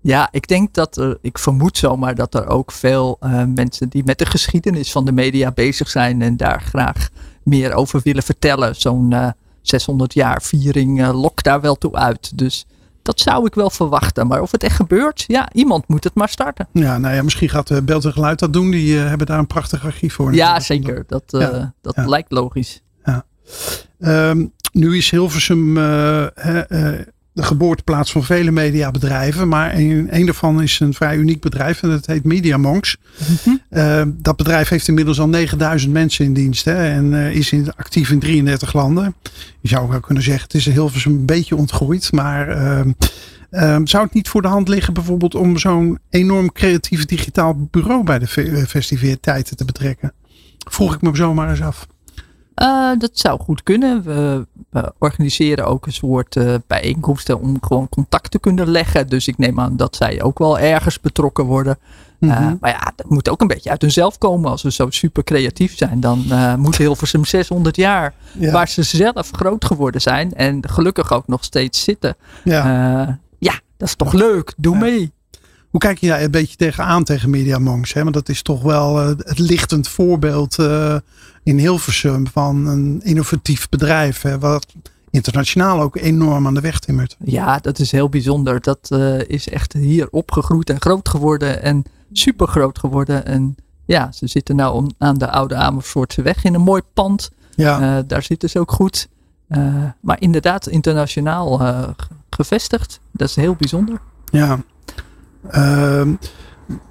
ja, 0.00 0.28
ik 0.30 0.48
denk 0.48 0.74
dat 0.74 0.96
er, 0.96 1.18
ik 1.20 1.38
vermoed 1.38 1.78
zomaar 1.78 2.14
dat 2.14 2.34
er 2.34 2.46
ook 2.46 2.72
veel 2.72 3.16
uh, 3.20 3.44
mensen 3.54 3.88
die 3.88 4.02
met 4.04 4.18
de 4.18 4.26
geschiedenis 4.26 4.92
van 4.92 5.04
de 5.04 5.12
media 5.12 5.50
bezig 5.50 5.88
zijn 5.88 6.22
en 6.22 6.36
daar 6.36 6.62
graag 6.62 7.08
meer 7.42 7.72
over 7.72 8.00
willen 8.04 8.22
vertellen. 8.22 8.76
Zo'n 8.76 9.14
600 9.62 10.14
jaar 10.14 10.42
viering 10.42 11.06
lokt 11.12 11.44
daar 11.44 11.60
wel 11.60 11.74
toe 11.74 11.94
uit. 11.94 12.38
Dus 12.38 12.66
dat 13.06 13.20
zou 13.20 13.46
ik 13.46 13.54
wel 13.54 13.70
verwachten. 13.70 14.26
Maar 14.26 14.40
of 14.40 14.50
het 14.50 14.62
echt 14.62 14.76
gebeurt, 14.76 15.24
ja, 15.26 15.48
iemand 15.52 15.88
moet 15.88 16.04
het 16.04 16.14
maar 16.14 16.28
starten. 16.28 16.68
Ja, 16.72 16.98
nou 16.98 17.14
ja, 17.14 17.22
misschien 17.22 17.48
gaat 17.48 17.70
uh, 17.70 17.78
Beeld 17.82 18.04
en 18.04 18.12
Geluid 18.12 18.38
dat 18.38 18.52
doen. 18.52 18.70
Die 18.70 18.96
hebben 18.96 19.26
daar 19.26 19.38
een 19.38 19.46
prachtig 19.46 19.84
archief 19.84 20.14
voor. 20.14 20.34
Ja, 20.34 20.60
zeker. 20.60 21.04
Dat, 21.06 21.30
dat 21.80 21.96
lijkt 22.06 22.32
logisch. 22.32 22.82
Ja. 23.04 23.24
Um, 24.28 24.52
nu 24.72 24.96
is 24.96 25.10
Hilversum 25.10 25.74
de 27.36 27.42
geboorteplaats 27.42 28.12
van 28.12 28.24
vele 28.24 28.50
mediabedrijven. 28.50 29.48
Maar 29.48 29.74
een, 29.74 30.08
een 30.10 30.24
daarvan 30.26 30.62
is 30.62 30.80
een 30.80 30.94
vrij 30.94 31.16
uniek 31.16 31.40
bedrijf 31.40 31.82
en 31.82 31.88
dat 31.88 32.06
heet 32.06 32.24
MediaMonks. 32.24 32.96
Mm 33.44 33.64
dat 34.06 34.36
bedrijf 34.36 34.68
heeft 34.68 34.88
inmiddels 34.88 35.20
al 35.20 35.28
9000 35.28 35.92
mensen 35.92 36.24
in 36.24 36.32
dienst 36.32 36.64
hè, 36.64 36.74
en 36.74 37.12
uh, 37.12 37.34
is 37.34 37.52
in, 37.52 37.72
actief 37.76 38.10
in 38.10 38.18
33 38.18 38.72
landen. 38.72 39.14
Je 39.60 39.68
zou 39.68 39.88
wel 39.88 40.00
kunnen 40.00 40.22
zeggen, 40.22 40.42
het 40.42 40.54
is 40.54 40.66
heel 40.66 40.88
veel 40.88 41.12
een 41.12 41.26
beetje 41.26 41.56
ontgroeid. 41.56 42.12
Maar 42.12 42.48
uh, 43.50 43.76
zou 43.84 44.04
het 44.04 44.14
niet 44.14 44.28
voor 44.28 44.42
de 44.42 44.48
hand 44.48 44.68
liggen 44.68 44.94
bijvoorbeeld 44.94 45.34
om 45.34 45.58
zo'n 45.58 45.98
enorm 46.10 46.52
creatief 46.52 47.04
digitaal 47.04 47.68
bureau 47.70 48.04
bij 48.04 48.18
de 48.18 48.26
festiviteiten 48.68 49.56
te 49.56 49.64
betrekken? 49.64 50.12
Vroeg 50.70 50.94
ik 50.94 51.02
me 51.02 51.16
zomaar 51.16 51.50
eens 51.50 51.62
af. 51.62 51.86
Uh, 52.62 52.90
dat 52.98 53.10
zou 53.12 53.40
goed 53.40 53.62
kunnen. 53.62 54.02
We, 54.02 54.46
we 54.70 54.92
organiseren 54.98 55.66
ook 55.66 55.86
een 55.86 55.92
soort 55.92 56.36
uh, 56.36 56.54
bijeenkomsten 56.66 57.40
om 57.40 57.56
gewoon 57.60 57.88
contact 57.88 58.30
te 58.30 58.38
kunnen 58.38 58.70
leggen. 58.70 59.08
Dus 59.08 59.28
ik 59.28 59.38
neem 59.38 59.60
aan 59.60 59.76
dat 59.76 59.96
zij 59.96 60.22
ook 60.22 60.38
wel 60.38 60.58
ergens 60.58 61.00
betrokken 61.00 61.44
worden. 61.44 61.78
Mm 62.18 62.30
-hmm. 62.30 62.48
uh, 62.48 62.52
maar 62.60 62.70
ja, 62.70 62.92
dat 62.96 63.10
moet 63.10 63.28
ook 63.28 63.40
een 63.40 63.46
beetje 63.46 63.70
uit 63.70 63.82
hunzelf 63.82 64.18
komen. 64.18 64.50
Als 64.50 64.60
ze 64.60 64.72
zo 64.72 64.90
super 64.90 65.24
creatief 65.24 65.76
zijn, 65.76 66.00
dan 66.00 66.24
moet 66.58 66.76
Hilversum 66.76 67.24
600 67.36 67.76
jaar, 67.76 68.14
ja. 68.38 68.52
waar 68.52 68.68
ze 68.68 68.82
zelf 68.82 69.30
groot 69.30 69.64
geworden 69.64 70.00
zijn 70.00 70.34
en 70.34 70.68
gelukkig 70.68 71.12
ook 71.12 71.26
nog 71.26 71.44
steeds 71.44 71.82
zitten. 71.82 72.16
Ja, 72.44 73.18
ja 73.38 73.60
dat 73.76 73.88
is 73.88 73.94
toch 73.94 74.12
leuk. 74.12 74.54
Doe 74.56 74.74
ja. 74.74 74.80
mee. 74.80 75.12
Hoe 75.70 75.80
kijk 75.80 75.98
je 75.98 76.08
daar 76.08 76.22
een 76.22 76.30
beetje 76.30 76.56
tegenaan 76.56 77.04
tegen 77.04 77.30
Media 77.30 77.58
Monks? 77.58 77.92
Hè? 77.92 78.02
Want 78.02 78.14
dat 78.14 78.28
is 78.28 78.42
toch 78.42 78.62
wel 78.62 78.96
het 78.96 79.38
lichtend 79.38 79.88
voorbeeld 79.88 80.56
in 81.42 81.58
Hilversum 81.58 82.26
van 82.26 82.66
een 82.66 83.00
innovatief 83.04 83.68
bedrijf. 83.68 84.22
Hè, 84.22 84.38
wat 84.38 84.66
internationaal 85.10 85.80
ook 85.80 85.96
enorm 85.96 86.46
aan 86.46 86.54
de 86.54 86.60
weg 86.60 86.78
timmert. 86.78 87.16
Ja, 87.24 87.58
dat 87.58 87.78
is 87.78 87.92
heel 87.92 88.08
bijzonder. 88.08 88.60
Dat 88.60 88.88
uh, 88.92 89.20
is 89.20 89.48
echt 89.48 89.72
hier 89.72 90.08
opgegroeid 90.10 90.70
en 90.70 90.80
groot 90.80 91.08
geworden 91.08 91.62
en 91.62 91.84
super 92.12 92.46
groot 92.46 92.78
geworden. 92.78 93.26
En 93.26 93.56
ja, 93.84 94.12
ze 94.12 94.26
zitten 94.26 94.56
nou 94.56 94.90
aan 94.98 95.18
de 95.18 95.30
oude 95.30 95.54
Amersfoortse 95.54 96.22
weg 96.22 96.44
in 96.44 96.54
een 96.54 96.60
mooi 96.60 96.82
pand. 96.94 97.30
Ja. 97.54 97.80
Uh, 97.98 98.02
daar 98.06 98.22
zitten 98.22 98.50
ze 98.50 98.58
ook 98.58 98.72
goed. 98.72 99.08
Uh, 99.48 99.84
maar 100.00 100.20
inderdaad, 100.20 100.66
internationaal 100.66 101.60
gevestigd. 102.30 103.00
Dat 103.12 103.28
is 103.28 103.36
heel 103.36 103.54
bijzonder. 103.54 104.00
Ja. 104.24 104.58
Ehm, 105.50 106.10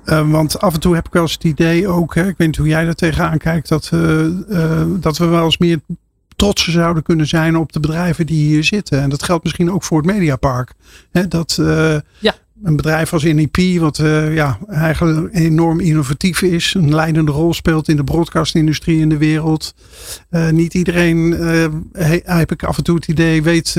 uh, 0.06 0.32
want 0.32 0.60
af 0.60 0.74
en 0.74 0.80
toe 0.80 0.96
heb 0.96 1.06
ik 1.06 1.14
wel 1.14 1.22
eens 1.22 1.34
het 1.34 1.44
idee 1.44 1.88
ook, 1.88 2.16
hè, 2.16 2.28
ik 2.28 2.38
weet 2.38 2.48
niet 2.48 2.58
hoe 2.58 2.68
jij 2.68 2.86
daar 2.86 2.94
tegenaan 2.94 3.38
kijkt, 3.38 3.68
dat, 3.68 3.92
uh, 3.94 4.26
uh, 4.50 4.82
dat 5.00 5.18
we 5.18 5.26
wel 5.26 5.44
eens 5.44 5.58
meer 5.58 5.80
trots 6.36 6.68
zouden 6.68 7.04
kunnen 7.04 7.28
zijn 7.28 7.58
op 7.58 7.72
de 7.72 7.80
bedrijven 7.80 8.26
die 8.26 8.46
hier 8.46 8.64
zitten. 8.64 9.02
En 9.02 9.10
dat 9.10 9.24
geldt 9.24 9.44
misschien 9.44 9.72
ook 9.72 9.84
voor 9.84 9.98
het 9.98 10.06
Mediapark. 10.06 10.74
Hè, 11.12 11.28
dat, 11.28 11.60
ja 12.20 12.34
een 12.66 12.76
bedrijf 12.76 13.14
als 13.14 13.24
NEP, 13.24 13.80
wat 13.80 13.98
uh, 13.98 14.36
ja, 14.36 14.58
eigenlijk 14.68 15.36
enorm 15.36 15.80
innovatief 15.80 16.42
is, 16.42 16.74
een 16.74 16.96
leidende 16.96 17.32
rol 17.32 17.54
speelt 17.54 17.88
in 17.88 17.96
de 17.96 18.04
broadcastindustrie 18.04 19.00
in 19.00 19.10
de 19.10 19.18
wereld. 19.18 19.74
Uh, 20.32 20.50
niet 20.50 20.74
iedereen, 20.74 21.18
uh, 21.18 21.66
heb 22.24 22.52
ik 22.52 22.64
af 22.64 22.78
en 22.78 22.84
toe 22.84 22.96
het 22.96 23.08
idee, 23.08 23.44
weet 23.44 23.74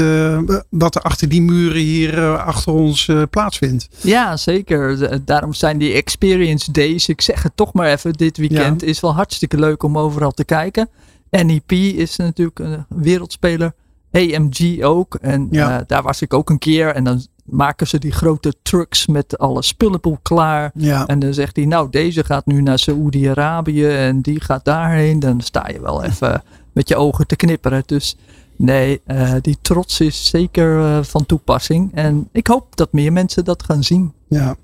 wat 0.70 0.94
er 0.94 1.01
achter 1.01 1.29
die 1.29 1.42
muren 1.42 1.81
hier 1.81 2.38
achter 2.38 2.72
ons 2.72 3.11
plaatsvindt. 3.31 3.88
Ja, 4.01 4.37
zeker. 4.37 5.09
Daarom 5.25 5.53
zijn 5.53 5.79
die 5.79 5.92
Experience 5.92 6.72
Days, 6.72 7.09
ik 7.09 7.20
zeg 7.20 7.42
het 7.42 7.53
toch 7.55 7.72
maar 7.72 7.92
even, 7.92 8.12
dit 8.12 8.37
weekend 8.37 8.81
ja. 8.81 8.87
is 8.87 9.01
wel 9.01 9.14
hartstikke 9.14 9.59
leuk 9.59 9.83
om 9.83 9.99
overal 9.99 10.33
te 10.33 10.44
kijken. 10.44 10.88
NEP 11.31 11.72
is 11.72 12.16
natuurlijk 12.16 12.59
een 12.59 12.85
wereldspeler. 12.88 13.72
AMG 14.12 14.83
ook. 14.83 15.14
En 15.14 15.49
ja. 15.51 15.85
daar 15.87 16.03
was 16.03 16.22
ik 16.22 16.35
ook 16.35 16.51
een 16.51 16.59
keer. 16.59 16.94
En 16.94 17.05
dan 17.05 17.27
maken 17.46 17.87
ze 17.87 17.98
die 17.98 18.12
grote 18.12 18.54
trucks 18.62 19.06
met 19.06 19.38
alle 19.38 19.62
spullenboel 19.62 20.18
klaar. 20.22 20.70
Ja. 20.74 21.06
En 21.06 21.18
dan 21.18 21.35
zegt 21.35 21.56
hij, 21.56 21.64
nou 21.64 21.90
deze 21.90 22.24
gaat 22.24 22.46
nu 22.46 22.62
naar 22.62 22.78
Saoedi-Arabië 22.78 23.87
en 23.87 24.20
die 24.20 24.40
gaat 24.40 24.64
daarheen. 24.64 25.18
Dan 25.18 25.40
sta 25.40 25.68
je 25.68 25.80
wel 25.80 26.04
even 26.09 26.42
met 26.72 26.88
je 26.88 26.96
ogen 26.96 27.26
te 27.26 27.37
knipperen. 27.37 27.82
Dus 27.87 28.16
nee, 28.56 29.00
uh, 29.06 29.32
die 29.40 29.56
trots 29.62 30.00
is 30.00 30.28
zeker 30.28 30.78
uh, 30.78 31.02
van 31.02 31.26
toepassing. 31.26 31.94
En 31.94 32.28
ik 32.32 32.46
hoop 32.46 32.76
dat 32.76 32.92
meer 32.92 33.12
mensen 33.12 33.44
dat 33.44 33.62
gaan 33.62 33.85
zien. 33.85 34.12
Ja. 34.28 34.56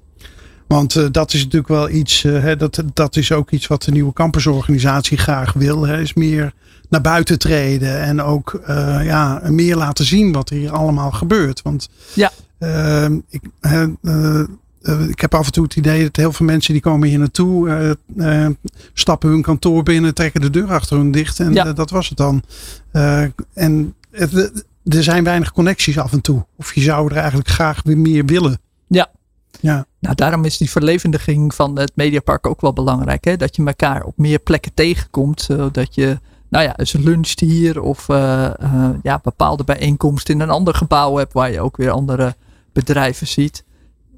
Want 0.67 0.95
uh, 0.95 1.07
dat 1.11 1.33
is 1.33 1.41
natuurlijk 1.41 1.73
wel 1.73 1.91
iets, 1.91 2.23
hè, 2.23 2.57
dat, 2.57 2.83
dat 2.95 3.17
is 3.17 3.33
ook 3.33 3.51
iets 3.51 3.67
wat 3.67 3.83
de 3.83 3.93
nieuwe 3.93 4.13
campusorganisatie 4.13 5.19
graag 5.19 5.53
wil. 5.53 5.87
Hè, 5.87 6.01
is 6.01 6.15
meer 6.15 6.53
naar 6.89 7.01
buiten 7.01 7.39
treden 7.39 8.01
en 8.03 8.23
ook 8.23 8.61
ja, 9.03 9.43
meer 9.45 9.77
laten 9.77 10.05
zien 10.05 10.33
wat 10.33 10.49
hier 10.49 10.71
allemaal 10.71 11.11
gebeurt. 11.11 11.63
Want 11.63 11.89
ja. 12.15 12.31
Uh, 12.63 13.05
ik, 13.29 13.43
uh, 13.61 15.09
ik 15.09 15.21
heb 15.21 15.35
af 15.35 15.47
en 15.47 15.53
toe 15.53 15.65
het 15.65 15.77
idee 15.77 16.03
dat 16.03 16.17
heel 16.17 16.33
veel 16.33 16.47
mensen 16.47 16.73
die 16.73 16.83
komen 16.83 17.09
hier 17.09 17.19
naartoe, 17.19 17.95
uh, 18.17 18.47
stappen 18.93 19.31
hun 19.31 19.43
kantoor 19.43 19.83
binnen, 19.83 20.15
trekken 20.15 20.41
de 20.41 20.51
deur 20.51 20.73
achter 20.73 20.97
hun 20.97 21.11
dicht 21.11 21.41
en 21.41 21.53
ja. 21.53 21.73
dat 21.73 21.91
was 21.91 22.09
het 22.09 22.19
dan. 22.19 22.43
en 23.55 23.95
het, 24.11 24.65
er 24.85 25.03
zijn 25.03 25.25
weinig 25.25 25.53
connecties 25.53 25.99
af 25.99 26.13
en 26.13 26.21
toe. 26.21 26.45
Of 26.57 26.75
je 26.75 26.81
zou 26.81 27.11
er 27.11 27.17
eigenlijk 27.17 27.49
graag 27.49 27.83
weer 27.85 27.99
meer 27.99 28.25
willen. 28.25 28.61
Ja. 28.87 29.11
Ja. 29.61 29.87
Nou, 29.99 30.15
daarom 30.15 30.45
is 30.45 30.59
die 30.59 30.71
verlevendiging 30.71 31.55
van 31.55 31.79
het 31.79 31.93
Mediapark 31.95 32.47
ook 32.47 32.61
wel 32.61 32.73
belangrijk. 32.73 33.25
Hè? 33.25 33.37
Dat 33.37 33.57
je 33.57 33.65
elkaar 33.65 34.05
op 34.05 34.17
meer 34.17 34.39
plekken 34.39 34.75
tegenkomt. 34.75 35.41
Zodat 35.41 35.95
je 35.95 36.19
nou 36.49 36.65
ja, 36.65 36.79
eens 36.79 36.93
luncht 36.93 37.41
hier 37.41 37.81
of 37.81 38.07
ja, 39.03 39.21
bepaalde 39.23 39.65
bijeenkomsten 39.65 40.35
in 40.35 40.41
een 40.41 40.51
ander 40.51 40.75
gebouw 40.75 41.17
hebt 41.17 41.33
waar 41.33 41.53
je 41.53 41.61
ook 41.61 41.77
weer 41.77 41.91
andere 41.91 42.35
bedrijven 42.73 43.27
ziet. 43.27 43.65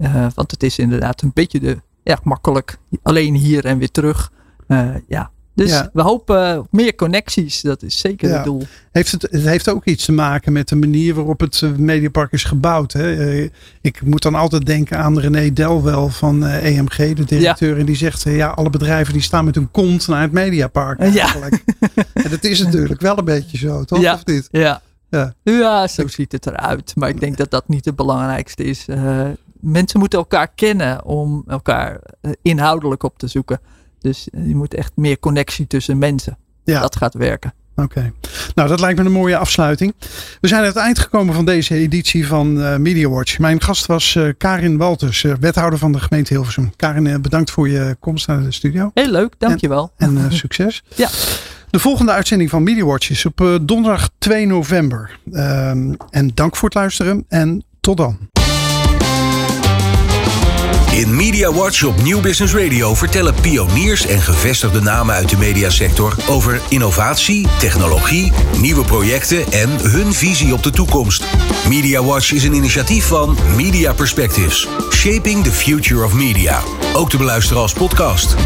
Uh, 0.01 0.27
want 0.35 0.51
het 0.51 0.63
is 0.63 0.79
inderdaad 0.79 1.23
een 1.23 1.31
beetje 1.35 1.61
de, 1.61 1.81
ja, 2.03 2.19
makkelijk. 2.23 2.79
Alleen 3.03 3.35
hier 3.35 3.65
en 3.65 3.79
weer 3.79 3.91
terug. 3.91 4.33
Uh, 4.69 4.95
ja. 5.09 5.31
Dus 5.55 5.71
ja. 5.71 5.91
we 5.93 6.03
hopen 6.03 6.59
op 6.59 6.67
meer 6.71 6.95
connecties. 6.95 7.61
Dat 7.61 7.83
is 7.83 7.99
zeker 7.99 8.29
ja. 8.29 8.35
het 8.35 8.45
doel. 8.45 8.63
Heeft 8.93 9.13
het, 9.13 9.23
het 9.23 9.43
heeft 9.45 9.69
ook 9.69 9.85
iets 9.85 10.05
te 10.05 10.13
maken 10.13 10.53
met 10.53 10.69
de 10.69 10.77
manier 10.77 11.15
waarop 11.15 11.41
het 11.41 11.63
eh, 11.63 11.71
Mediapark 11.71 12.33
is 12.33 12.45
gebouwd. 12.45 12.93
Hè? 12.93 13.41
Ik 13.81 14.03
moet 14.03 14.23
dan 14.23 14.35
altijd 14.35 14.67
denken 14.67 14.99
aan 14.99 15.19
René 15.19 15.53
Delwel 15.53 16.09
van 16.09 16.47
EMG, 16.47 16.97
de 16.97 17.25
directeur. 17.25 17.75
Ja. 17.75 17.81
En 17.81 17.87
die 17.87 17.97
zegt, 17.97 18.23
ja, 18.23 18.49
alle 18.49 18.71
bedrijven 18.71 19.13
die 19.13 19.23
staan 19.23 19.45
met 19.45 19.55
hun 19.55 19.71
kont 19.71 20.09
naar 20.09 20.23
het 20.23 20.33
Mediapark 20.33 20.99
eigenlijk. 20.99 21.65
en 22.13 22.31
dat 22.31 22.45
is 22.45 22.63
natuurlijk 22.63 23.01
wel 23.01 23.19
een 23.19 23.25
beetje 23.25 23.59
zo, 23.59 23.85
toch? 23.85 24.13
Of 24.13 24.27
niet? 24.27 24.49
Ja. 24.51 24.83
Ja. 25.15 25.35
ja, 25.43 25.87
zo 25.89 26.07
ziet 26.09 26.33
het 26.33 26.47
eruit. 26.47 26.93
Maar 26.97 27.09
ik 27.09 27.21
denk 27.21 27.37
dat 27.37 27.51
dat 27.51 27.69
niet 27.69 27.85
het 27.85 27.97
belangrijkste 27.97 28.65
is. 28.65 28.89
Uh, 28.89 29.23
mensen 29.61 29.99
moeten 29.99 30.19
elkaar 30.19 30.49
kennen 30.55 31.05
om 31.05 31.45
elkaar 31.47 32.01
uh, 32.23 32.33
inhoudelijk 32.43 33.03
op 33.03 33.19
te 33.19 33.27
zoeken. 33.27 33.61
Dus 33.99 34.29
uh, 34.33 34.49
je 34.49 34.57
moet 34.57 34.75
echt 34.75 34.93
meer 34.95 35.19
connectie 35.19 35.67
tussen 35.67 35.99
mensen. 35.99 36.37
Ja. 36.65 36.81
Dat 36.81 36.97
gaat 36.97 37.15
werken. 37.15 37.53
Oké, 37.77 37.99
okay. 37.99 38.13
nou 38.55 38.69
dat 38.69 38.81
lijkt 38.81 38.99
me 38.99 39.05
een 39.05 39.13
mooie 39.13 39.37
afsluiting. 39.37 39.95
We 40.41 40.49
zijn 40.49 40.61
aan 40.61 40.67
het 40.67 40.77
eind 40.77 40.99
gekomen 40.99 41.35
van 41.35 41.45
deze 41.45 41.75
editie 41.75 42.27
van 42.27 42.59
uh, 42.59 42.77
Media 42.77 43.09
Watch. 43.09 43.39
Mijn 43.39 43.61
gast 43.61 43.87
was 43.87 44.15
uh, 44.15 44.33
Karin 44.39 44.77
Walters, 44.77 45.23
uh, 45.23 45.35
wethouder 45.41 45.79
van 45.79 45.93
de 45.93 46.01
gemeente 46.01 46.35
Hilversum. 46.35 46.73
Karin, 46.77 47.23
bedankt 47.23 47.51
voor 47.51 47.69
je 47.69 47.97
komst 48.01 48.27
naar 48.27 48.43
de 48.43 48.53
studio. 48.53 48.91
Heel 48.95 49.11
leuk, 49.11 49.35
dankjewel. 49.39 49.93
En, 49.97 50.19
en 50.19 50.33
succes. 50.33 50.83
ja. 50.95 51.09
De 51.75 51.81
volgende 51.81 52.13
uitzending 52.13 52.51
van 52.51 52.63
Media 52.63 52.85
Watch 52.85 53.11
is 53.11 53.27
op 53.27 53.41
uh, 53.41 53.55
donderdag 53.63 54.09
2 54.19 54.47
november. 54.47 55.19
Um, 55.33 55.97
en 56.11 56.31
dank 56.35 56.57
voor 56.57 56.69
het 56.69 56.79
luisteren 56.79 57.25
en 57.29 57.65
tot 57.81 57.97
dan. 57.97 58.19
In 60.93 61.17
Media 61.17 61.53
Watch 61.53 61.85
op 61.85 62.03
Nieuw 62.03 62.21
Business 62.21 62.55
Radio 62.55 62.95
vertellen 62.95 63.35
pioniers 63.41 64.07
en 64.07 64.21
gevestigde 64.21 64.81
namen 64.81 65.15
uit 65.15 65.29
de 65.29 65.37
mediasector 65.37 66.17
over 66.29 66.61
innovatie, 66.69 67.47
technologie, 67.59 68.33
nieuwe 68.61 68.85
projecten 68.85 69.53
en 69.53 69.71
hun 69.91 70.13
visie 70.13 70.53
op 70.53 70.63
de 70.63 70.71
toekomst. 70.71 71.25
Media 71.69 72.03
Watch 72.03 72.33
is 72.33 72.45
een 72.45 72.55
initiatief 72.55 73.07
van 73.07 73.37
Media 73.57 73.93
Perspectives, 73.93 74.69
Shaping 74.93 75.45
the 75.45 75.53
Future 75.53 76.05
of 76.05 76.15
Media. 76.15 76.61
Ook 76.93 77.11
te 77.11 77.17
beluisteren 77.17 77.63
als 77.63 77.73
podcast. 77.73 78.37